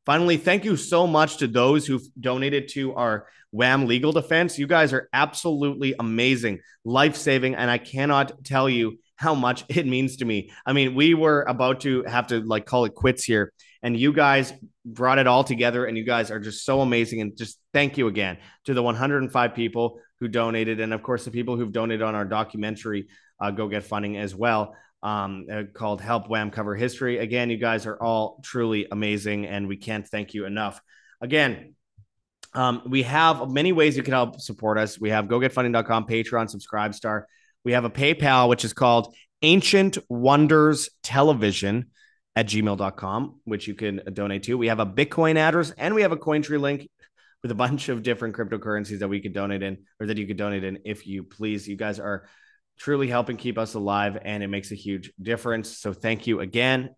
Finally, 0.04 0.36
thank 0.36 0.64
you 0.64 0.76
so 0.76 1.06
much 1.06 1.38
to 1.38 1.48
those 1.48 1.84
who've 1.84 2.06
donated 2.20 2.68
to 2.68 2.94
our 2.94 3.26
WAM 3.50 3.86
legal 3.86 4.12
defense. 4.12 4.56
You 4.56 4.68
guys 4.68 4.92
are 4.92 5.08
absolutely 5.12 5.94
amazing, 5.98 6.60
life 6.84 7.16
saving, 7.16 7.56
and 7.56 7.68
I 7.68 7.78
cannot 7.78 8.44
tell 8.44 8.68
you 8.68 8.98
how 9.16 9.34
much 9.34 9.64
it 9.68 9.86
means 9.86 10.16
to 10.18 10.24
me. 10.24 10.50
I 10.64 10.72
mean, 10.72 10.94
we 10.94 11.14
were 11.14 11.42
about 11.42 11.80
to 11.80 12.04
have 12.04 12.28
to 12.28 12.40
like 12.40 12.66
call 12.66 12.84
it 12.84 12.94
quits 12.94 13.24
here, 13.24 13.52
and 13.82 13.96
you 13.96 14.12
guys 14.12 14.52
brought 14.84 15.18
it 15.18 15.26
all 15.26 15.44
together, 15.44 15.86
and 15.86 15.96
you 15.96 16.04
guys 16.04 16.30
are 16.30 16.40
just 16.40 16.64
so 16.64 16.80
amazing. 16.80 17.20
And 17.20 17.36
just 17.36 17.58
thank 17.72 17.98
you 17.98 18.06
again 18.08 18.38
to 18.64 18.74
the 18.74 18.82
105 18.82 19.54
people 19.54 20.00
who 20.20 20.28
donated, 20.28 20.80
and 20.80 20.94
of 20.94 21.02
course, 21.02 21.24
the 21.24 21.30
people 21.30 21.56
who've 21.56 21.72
donated 21.72 22.02
on 22.02 22.14
our 22.14 22.24
documentary, 22.24 23.08
uh, 23.40 23.50
Go 23.50 23.68
Get 23.68 23.84
Funding 23.84 24.16
as 24.16 24.34
well. 24.34 24.74
Um, 25.02 25.46
uh, 25.52 25.64
called 25.72 26.00
Help 26.00 26.28
WAM 26.28 26.50
Cover 26.50 26.74
History. 26.74 27.18
Again, 27.18 27.48
you 27.50 27.58
guys 27.58 27.86
are 27.86 28.02
all 28.02 28.40
truly 28.42 28.88
amazing, 28.90 29.46
and 29.46 29.68
we 29.68 29.76
can't 29.76 30.08
thank 30.08 30.34
you 30.34 30.46
enough. 30.46 30.80
Again, 31.20 31.74
um, 32.56 32.82
we 32.86 33.02
have 33.02 33.50
many 33.50 33.72
ways 33.72 33.96
you 33.96 34.02
can 34.02 34.14
help 34.14 34.40
support 34.40 34.78
us. 34.78 34.98
We 34.98 35.10
have 35.10 35.26
gogetfunding.com, 35.26 36.06
Patreon, 36.06 36.54
Subscribestar. 36.54 37.24
We 37.66 37.72
have 37.72 37.84
a 37.84 37.90
PayPal, 37.90 38.48
which 38.48 38.64
is 38.64 38.72
called 38.72 39.12
Ancient 39.42 39.98
Wonders 40.08 40.88
Television 41.02 41.86
at 42.36 42.46
gmail.com, 42.46 43.40
which 43.42 43.66
you 43.66 43.74
can 43.74 44.02
donate 44.12 44.44
to. 44.44 44.56
We 44.56 44.68
have 44.68 44.78
a 44.78 44.86
Bitcoin 44.86 45.34
address 45.34 45.72
and 45.76 45.92
we 45.92 46.02
have 46.02 46.12
a 46.12 46.16
Cointree 46.16 46.60
link 46.60 46.88
with 47.42 47.50
a 47.50 47.56
bunch 47.56 47.88
of 47.88 48.04
different 48.04 48.36
cryptocurrencies 48.36 49.00
that 49.00 49.08
we 49.08 49.20
could 49.20 49.32
donate 49.32 49.64
in 49.64 49.78
or 49.98 50.06
that 50.06 50.16
you 50.16 50.28
could 50.28 50.36
donate 50.36 50.62
in 50.62 50.78
if 50.84 51.08
you 51.08 51.24
please. 51.24 51.66
You 51.66 51.74
guys 51.74 51.98
are 51.98 52.28
truly 52.78 53.08
helping 53.08 53.36
keep 53.36 53.58
us 53.58 53.74
alive 53.74 54.16
and 54.22 54.44
it 54.44 54.48
makes 54.48 54.70
a 54.70 54.76
huge 54.76 55.12
difference. 55.20 55.76
So 55.76 55.92
thank 55.92 56.28
you 56.28 56.38
again. 56.38 56.94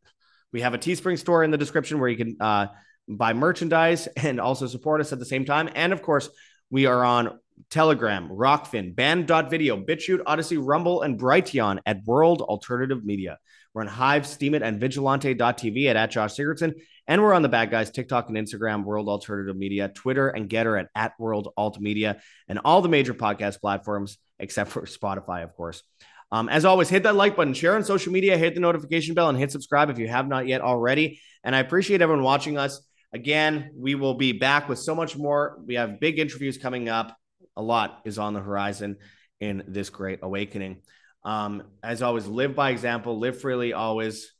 We 0.52 0.60
have 0.60 0.74
a 0.74 0.78
Teespring 0.78 1.18
store 1.18 1.44
in 1.44 1.50
the 1.50 1.56
description 1.56 1.98
where 1.98 2.10
you 2.10 2.18
can 2.18 2.36
uh, 2.40 2.66
buy 3.08 3.32
merchandise 3.32 4.06
and 4.16 4.38
also 4.38 4.66
support 4.66 5.00
us 5.00 5.14
at 5.14 5.18
the 5.18 5.24
same 5.24 5.46
time. 5.46 5.70
And 5.74 5.94
of 5.94 6.02
course, 6.02 6.28
we 6.68 6.84
are 6.84 7.02
on 7.02 7.38
Telegram, 7.70 8.28
Rokfin, 8.28 8.94
Band.video, 8.94 9.82
BitChute, 9.84 10.22
Odysee, 10.26 10.58
Rumble, 10.58 11.02
and 11.02 11.18
Brighteon 11.18 11.78
at 11.86 12.04
World 12.06 12.42
Alternative 12.42 13.04
Media. 13.04 13.38
We're 13.74 13.82
on 13.82 13.88
Hive, 13.88 14.22
Steemit, 14.22 14.62
and 14.62 14.80
Vigilante.tv 14.80 15.86
at, 15.86 15.96
at 15.96 16.10
Josh 16.10 16.34
Sigurdson. 16.34 16.74
And 17.06 17.22
we're 17.22 17.34
on 17.34 17.42
the 17.42 17.48
bad 17.48 17.70
guys, 17.70 17.90
TikTok 17.90 18.28
and 18.28 18.36
Instagram, 18.36 18.84
World 18.84 19.08
Alternative 19.08 19.56
Media, 19.56 19.88
Twitter 19.88 20.28
and 20.28 20.48
Gettr 20.48 20.78
at, 20.80 20.88
at 20.94 21.12
World 21.18 21.52
Alt 21.56 21.80
Media, 21.80 22.20
and 22.48 22.60
all 22.64 22.82
the 22.82 22.88
major 22.88 23.14
podcast 23.14 23.60
platforms 23.60 24.18
except 24.38 24.70
for 24.70 24.82
Spotify, 24.82 25.42
of 25.42 25.54
course. 25.54 25.82
Um, 26.30 26.48
as 26.48 26.64
always, 26.64 26.88
hit 26.88 27.04
that 27.04 27.14
like 27.14 27.36
button, 27.36 27.54
share 27.54 27.74
on 27.74 27.84
social 27.84 28.12
media, 28.12 28.36
hit 28.36 28.54
the 28.54 28.60
notification 28.60 29.14
bell, 29.14 29.30
and 29.30 29.38
hit 29.38 29.50
subscribe 29.50 29.88
if 29.88 29.98
you 29.98 30.08
have 30.08 30.28
not 30.28 30.46
yet 30.46 30.60
already. 30.60 31.20
And 31.42 31.56
I 31.56 31.60
appreciate 31.60 32.02
everyone 32.02 32.24
watching 32.24 32.58
us. 32.58 32.80
Again, 33.14 33.70
we 33.74 33.94
will 33.94 34.14
be 34.14 34.32
back 34.32 34.68
with 34.68 34.78
so 34.78 34.94
much 34.94 35.16
more. 35.16 35.58
We 35.64 35.76
have 35.76 36.00
big 36.00 36.18
interviews 36.18 36.58
coming 36.58 36.90
up 36.90 37.16
a 37.58 37.62
lot 37.62 38.00
is 38.06 38.18
on 38.18 38.32
the 38.32 38.40
horizon 38.40 38.96
in 39.40 39.64
this 39.66 39.90
great 39.90 40.20
awakening. 40.22 40.82
Um, 41.24 41.64
as 41.82 42.00
always, 42.00 42.26
live 42.26 42.54
by 42.54 42.70
example, 42.70 43.18
live 43.18 43.40
freely 43.40 43.74
always. 43.74 44.32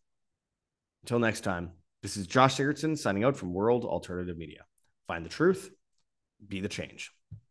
Until 1.02 1.18
next 1.18 1.40
time, 1.40 1.72
this 2.00 2.16
is 2.16 2.26
Josh 2.26 2.56
Sigurdson 2.56 2.96
signing 2.96 3.24
out 3.24 3.36
from 3.36 3.52
World 3.52 3.84
Alternative 3.84 4.38
Media. 4.38 4.64
Find 5.08 5.24
the 5.24 5.30
truth, 5.30 5.70
be 6.46 6.60
the 6.60 6.68
change. 6.68 7.10